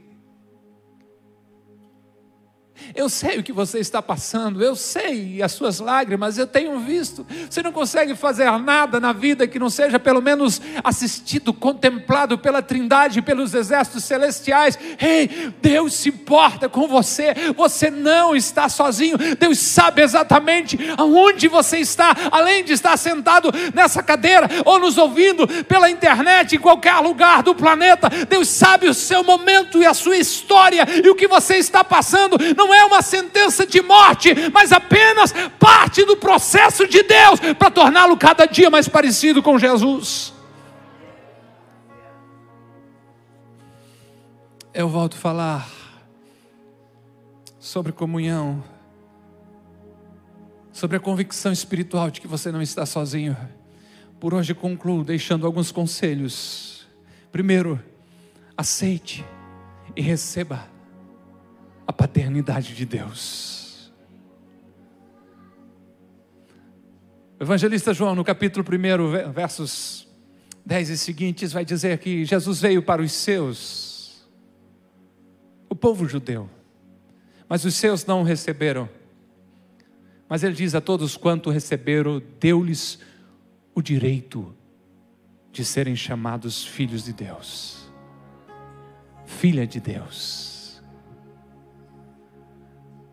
Eu 2.94 3.08
sei 3.08 3.38
o 3.38 3.42
que 3.42 3.52
você 3.52 3.78
está 3.78 4.02
passando, 4.02 4.62
eu 4.62 4.76
sei 4.76 5.42
as 5.42 5.52
suas 5.52 5.80
lágrimas, 5.80 6.38
eu 6.38 6.46
tenho 6.46 6.78
visto. 6.80 7.26
Você 7.48 7.62
não 7.62 7.72
consegue 7.72 8.14
fazer 8.14 8.50
nada 8.58 9.00
na 9.00 9.12
vida 9.12 9.46
que 9.46 9.58
não 9.58 9.70
seja 9.70 9.98
pelo 9.98 10.20
menos 10.20 10.60
assistido, 10.82 11.52
contemplado 11.52 12.38
pela 12.38 12.62
Trindade, 12.62 13.22
pelos 13.22 13.54
exércitos 13.54 14.04
celestiais. 14.04 14.78
Ei, 15.00 15.52
Deus 15.60 15.94
se 15.94 16.08
importa 16.10 16.68
com 16.68 16.86
você, 16.86 17.34
você 17.56 17.90
não 17.90 18.34
está 18.36 18.68
sozinho. 18.68 19.16
Deus 19.38 19.58
sabe 19.58 20.02
exatamente 20.02 20.78
aonde 20.96 21.48
você 21.48 21.78
está, 21.78 22.14
além 22.30 22.64
de 22.64 22.72
estar 22.72 22.96
sentado 22.96 23.50
nessa 23.74 24.02
cadeira 24.02 24.48
ou 24.64 24.78
nos 24.78 24.98
ouvindo 24.98 25.46
pela 25.64 25.90
internet 25.90 26.56
em 26.56 26.60
qualquer 26.60 26.98
lugar 26.98 27.42
do 27.42 27.54
planeta. 27.54 28.08
Deus 28.28 28.48
sabe 28.48 28.88
o 28.88 28.94
seu 28.94 29.24
momento 29.24 29.82
e 29.82 29.86
a 29.86 29.94
sua 29.94 30.16
história 30.16 30.86
e 31.04 31.08
o 31.08 31.14
que 31.14 31.28
você 31.28 31.56
está 31.56 31.82
passando. 31.82 32.36
Não 32.56 32.71
é 32.72 32.84
uma 32.84 33.02
sentença 33.02 33.66
de 33.66 33.80
morte, 33.80 34.34
mas 34.52 34.72
apenas 34.72 35.32
parte 35.58 36.04
do 36.04 36.16
processo 36.16 36.86
de 36.86 37.02
Deus 37.02 37.40
para 37.58 37.70
torná-lo 37.70 38.16
cada 38.16 38.46
dia 38.46 38.70
mais 38.70 38.88
parecido 38.88 39.42
com 39.42 39.58
Jesus. 39.58 40.32
Eu 44.74 44.88
volto 44.88 45.14
a 45.14 45.18
falar 45.18 45.68
sobre 47.60 47.92
comunhão, 47.92 48.64
sobre 50.72 50.96
a 50.96 51.00
convicção 51.00 51.52
espiritual 51.52 52.10
de 52.10 52.20
que 52.20 52.26
você 52.26 52.50
não 52.50 52.62
está 52.62 52.86
sozinho. 52.86 53.36
Por 54.18 54.32
hoje 54.32 54.54
concluo 54.54 55.04
deixando 55.04 55.46
alguns 55.46 55.70
conselhos. 55.70 56.86
Primeiro, 57.30 57.78
aceite 58.56 59.24
e 59.94 60.00
receba 60.00 60.71
paternidade 62.02 62.74
de 62.74 62.84
Deus. 62.84 63.92
Evangelista 67.38 67.94
João, 67.94 68.16
no 68.16 68.24
capítulo 68.24 68.66
1, 68.68 69.30
versos 69.30 70.08
10 70.66 70.90
e 70.90 70.98
seguintes, 70.98 71.52
vai 71.52 71.64
dizer 71.64 71.96
que 71.98 72.24
Jesus 72.24 72.60
veio 72.60 72.82
para 72.82 73.00
os 73.00 73.12
seus, 73.12 74.28
o 75.68 75.76
povo 75.76 76.08
judeu, 76.08 76.50
mas 77.48 77.64
os 77.64 77.76
seus 77.76 78.04
não 78.04 78.22
o 78.22 78.24
receberam. 78.24 78.88
Mas 80.28 80.42
ele 80.42 80.56
diz 80.56 80.74
a 80.74 80.80
todos 80.80 81.16
quanto 81.16 81.50
receberam, 81.50 82.20
deu-lhes 82.40 82.98
o 83.76 83.80
direito 83.80 84.52
de 85.52 85.64
serem 85.64 85.94
chamados 85.94 86.64
filhos 86.66 87.04
de 87.04 87.12
Deus, 87.12 87.88
filha 89.24 89.64
de 89.64 89.78
Deus. 89.78 90.51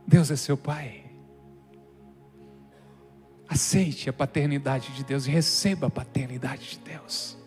Deus 0.09 0.31
é 0.31 0.35
seu 0.35 0.57
Pai. 0.57 1.03
Aceite 3.47 4.09
a 4.09 4.13
paternidade 4.13 4.91
de 4.93 5.03
Deus 5.03 5.27
e 5.27 5.29
receba 5.29 5.85
a 5.85 5.89
paternidade 5.89 6.71
de 6.71 6.79
Deus. 6.79 7.37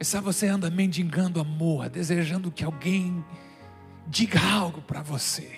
E 0.00 0.04
sabe, 0.04 0.24
você 0.24 0.48
anda 0.48 0.68
mendigando 0.68 1.38
amor, 1.38 1.88
desejando 1.88 2.50
que 2.50 2.64
alguém 2.64 3.24
diga 4.08 4.40
algo 4.40 4.82
para 4.82 5.02
você. 5.02 5.56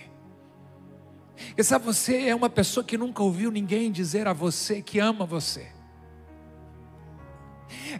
E 1.56 1.64
sabe, 1.64 1.86
você 1.86 2.28
é 2.28 2.34
uma 2.34 2.50
pessoa 2.50 2.84
que 2.84 2.98
nunca 2.98 3.22
ouviu 3.22 3.50
ninguém 3.50 3.90
dizer 3.90 4.28
a 4.28 4.34
você 4.34 4.82
que 4.82 4.98
ama 4.98 5.24
você. 5.24 5.73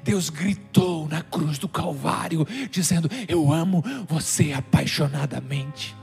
Deus 0.03 0.31
gritou 0.31 1.09
na 1.09 1.23
cruz 1.23 1.59
do 1.59 1.69
Calvário, 1.69 2.47
dizendo: 2.71 3.09
Eu 3.29 3.53
amo 3.53 3.83
você 4.09 4.53
apaixonadamente. 4.53 5.95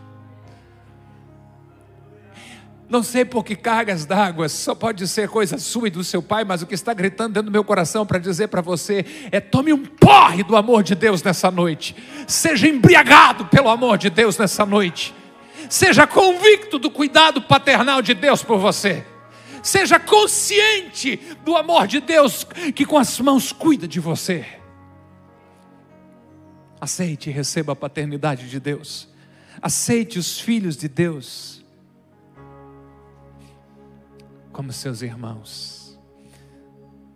Não 2.91 3.01
sei 3.01 3.23
por 3.23 3.45
que 3.45 3.55
cargas 3.55 4.05
d'água, 4.05 4.49
só 4.49 4.75
pode 4.75 5.07
ser 5.07 5.29
coisa 5.29 5.57
sua 5.57 5.87
e 5.87 5.91
do 5.91 6.03
seu 6.03 6.21
pai, 6.21 6.43
mas 6.43 6.61
o 6.61 6.67
que 6.67 6.73
está 6.73 6.93
gritando 6.93 7.35
dentro 7.35 7.49
do 7.49 7.51
meu 7.51 7.63
coração 7.63 8.05
para 8.05 8.19
dizer 8.19 8.49
para 8.49 8.59
você 8.59 9.05
é: 9.31 9.39
tome 9.39 9.71
um 9.71 9.85
porre 9.85 10.43
do 10.43 10.57
amor 10.57 10.83
de 10.83 10.93
Deus 10.93 11.23
nessa 11.23 11.49
noite, 11.49 11.95
seja 12.27 12.67
embriagado 12.67 13.45
pelo 13.45 13.69
amor 13.69 13.97
de 13.97 14.09
Deus 14.09 14.37
nessa 14.37 14.65
noite, 14.65 15.15
seja 15.69 16.05
convicto 16.05 16.77
do 16.77 16.91
cuidado 16.91 17.41
paternal 17.41 18.01
de 18.01 18.13
Deus 18.13 18.43
por 18.43 18.59
você. 18.59 19.05
Seja 19.61 19.99
consciente 19.99 21.17
do 21.43 21.55
amor 21.55 21.87
de 21.87 21.99
Deus 21.99 22.43
que 22.75 22.85
com 22.85 22.97
as 22.97 23.19
mãos 23.19 23.51
cuida 23.51 23.87
de 23.87 23.99
você. 23.99 24.45
Aceite 26.79 27.29
e 27.29 27.33
receba 27.33 27.73
a 27.73 27.75
paternidade 27.75 28.49
de 28.49 28.59
Deus. 28.59 29.07
Aceite 29.61 30.17
os 30.17 30.39
filhos 30.39 30.75
de 30.75 30.87
Deus 30.87 31.63
como 34.51 34.71
seus 34.71 35.01
irmãos. 35.01 35.99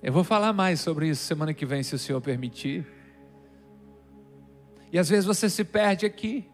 Eu 0.01 0.13
vou 0.13 0.23
falar 0.23 0.53
mais 0.53 0.79
sobre 0.79 1.09
isso 1.09 1.23
semana 1.23 1.53
que 1.53 1.65
vem, 1.65 1.81
se 1.81 1.95
o 1.95 1.99
Senhor 1.99 2.21
permitir. 2.21 2.85
E 4.91 4.99
às 4.99 5.09
vezes 5.09 5.25
você 5.25 5.49
se 5.49 5.63
perde 5.63 6.05
aqui. 6.05 6.47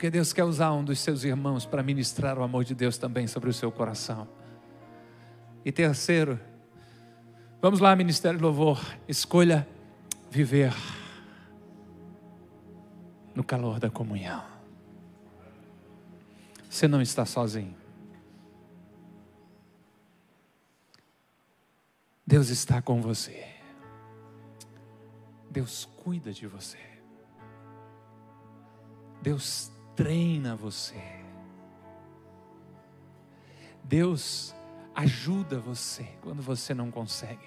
Porque 0.00 0.10
Deus 0.10 0.32
quer 0.32 0.44
usar 0.44 0.72
um 0.72 0.82
dos 0.82 0.98
seus 0.98 1.24
irmãos 1.24 1.66
para 1.66 1.82
ministrar 1.82 2.38
o 2.38 2.42
amor 2.42 2.64
de 2.64 2.74
Deus 2.74 2.96
também 2.96 3.26
sobre 3.26 3.50
o 3.50 3.52
seu 3.52 3.70
coração. 3.70 4.26
E 5.62 5.70
terceiro, 5.70 6.40
vamos 7.60 7.80
lá, 7.80 7.94
Ministério 7.94 8.38
de 8.38 8.42
Louvor, 8.42 8.82
escolha 9.06 9.68
viver 10.30 10.72
no 13.34 13.44
calor 13.44 13.78
da 13.78 13.90
comunhão. 13.90 14.42
Você 16.70 16.88
não 16.88 17.02
está 17.02 17.26
sozinho. 17.26 17.76
Deus 22.26 22.48
está 22.48 22.80
com 22.80 23.02
você. 23.02 23.46
Deus 25.50 25.84
cuida 26.02 26.32
de 26.32 26.46
você. 26.46 26.78
Deus 29.20 29.70
treina 30.00 30.56
você. 30.56 30.98
Deus 33.84 34.54
ajuda 34.94 35.60
você 35.60 36.04
quando 36.22 36.40
você 36.40 36.72
não 36.72 36.90
consegue. 36.90 37.46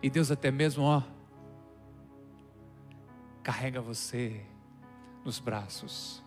E 0.00 0.08
Deus 0.08 0.30
até 0.30 0.52
mesmo, 0.52 0.84
ó, 0.84 1.02
carrega 3.42 3.80
você 3.80 4.46
nos 5.24 5.40
braços. 5.40 6.22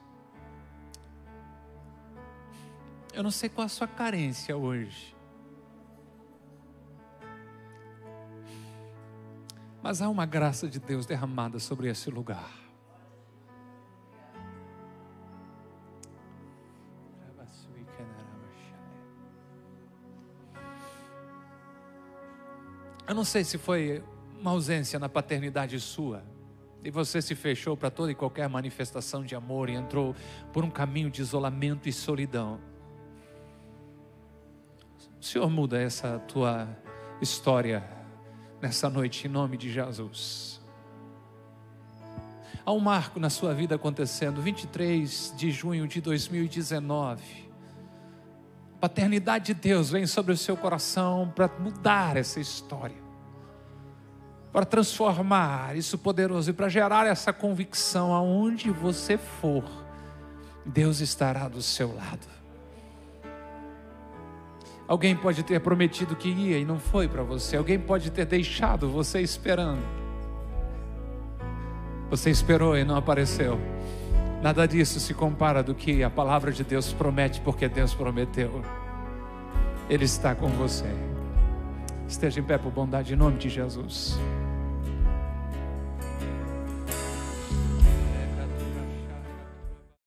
Eu 3.14 3.24
não 3.24 3.32
sei 3.32 3.48
qual 3.48 3.64
a 3.64 3.70
sua 3.70 3.88
carência 3.88 4.58
hoje. 4.58 5.16
Mas 9.82 10.02
há 10.02 10.10
uma 10.10 10.26
graça 10.26 10.68
de 10.68 10.78
Deus 10.78 11.06
derramada 11.06 11.58
sobre 11.58 11.88
esse 11.88 12.10
lugar. 12.10 12.71
Não 23.22 23.26
sei 23.26 23.44
se 23.44 23.60
foi 23.60 24.04
uma 24.40 24.50
ausência 24.50 24.98
na 24.98 25.08
paternidade 25.08 25.80
sua, 25.80 26.24
e 26.84 26.90
você 26.90 27.22
se 27.22 27.36
fechou 27.36 27.78
para 27.78 27.92
toda 27.92 28.12
e 28.12 28.16
qualquer 28.16 28.50
manifestação 28.50 29.24
de 29.24 29.36
amor 29.36 29.70
e 29.70 29.74
entrou 29.74 30.16
por 30.52 30.64
um 30.66 30.72
caminho 30.72 31.08
de 31.08 31.22
isolamento 31.22 31.88
e 31.88 31.94
solidão. 31.94 32.60
O 35.20 35.24
Senhor 35.24 35.48
muda 35.52 35.80
essa 35.80 36.18
tua 36.18 36.68
história 37.22 37.88
nessa 38.60 38.90
noite, 38.90 39.28
em 39.28 39.30
nome 39.30 39.56
de 39.56 39.72
Jesus. 39.72 40.60
Há 42.66 42.72
um 42.72 42.80
marco 42.80 43.20
na 43.20 43.30
sua 43.30 43.54
vida 43.54 43.76
acontecendo, 43.76 44.42
23 44.42 45.36
de 45.38 45.52
junho 45.52 45.88
de 45.88 46.02
2019. 46.02 47.52
A 48.78 48.80
paternidade 48.80 49.54
de 49.54 49.54
Deus 49.54 49.92
vem 49.92 50.08
sobre 50.08 50.34
o 50.34 50.38
seu 50.38 50.58
coração 50.58 51.32
para 51.36 51.48
mudar 51.60 52.18
essa 52.18 52.40
história 52.40 53.01
para 54.52 54.66
transformar 54.66 55.76
isso 55.78 55.97
poderoso 55.97 56.49
e 56.49 56.54
para 56.54 56.68
gerar 56.68 57.08
essa 57.08 57.32
convicção 57.32 58.14
aonde 58.14 58.70
você 58.70 59.18
for, 59.18 59.64
Deus 60.66 60.99
estará 60.99 61.47
do 61.47 61.62
seu 61.62 61.95
lado. 61.95 62.28
Alguém 64.88 65.16
pode 65.16 65.41
ter 65.43 65.60
prometido 65.62 66.18
que 66.18 66.28
ia 66.28 66.58
e 66.58 66.66
não 66.66 66.78
foi 66.78 67.08
para 67.08 67.24
você. 67.24 67.56
Alguém 67.56 67.80
pode 67.80 68.12
ter 68.12 68.26
deixado 68.26 68.89
você 68.89 69.22
esperando. 69.22 69.82
Você 72.10 72.30
esperou 72.30 72.78
e 72.78 72.84
não 72.84 72.97
apareceu. 72.97 73.58
Nada 74.41 74.68
disso 74.68 74.99
se 74.99 75.14
compara 75.14 75.64
do 75.64 75.74
que 75.74 76.04
a 76.04 76.10
palavra 76.10 76.52
de 76.52 76.64
Deus 76.66 76.91
promete, 76.91 77.39
porque 77.39 77.70
Deus 77.70 77.93
prometeu. 77.93 78.62
Ele 79.89 80.04
está 80.04 80.36
com 80.36 80.49
você. 80.49 80.93
Esteja 82.06 82.41
em 82.41 82.43
pé 82.43 82.58
por 82.58 82.70
bondade, 82.70 83.14
em 83.14 83.16
nome 83.16 83.38
de 83.38 83.47
Jesus. 83.47 84.20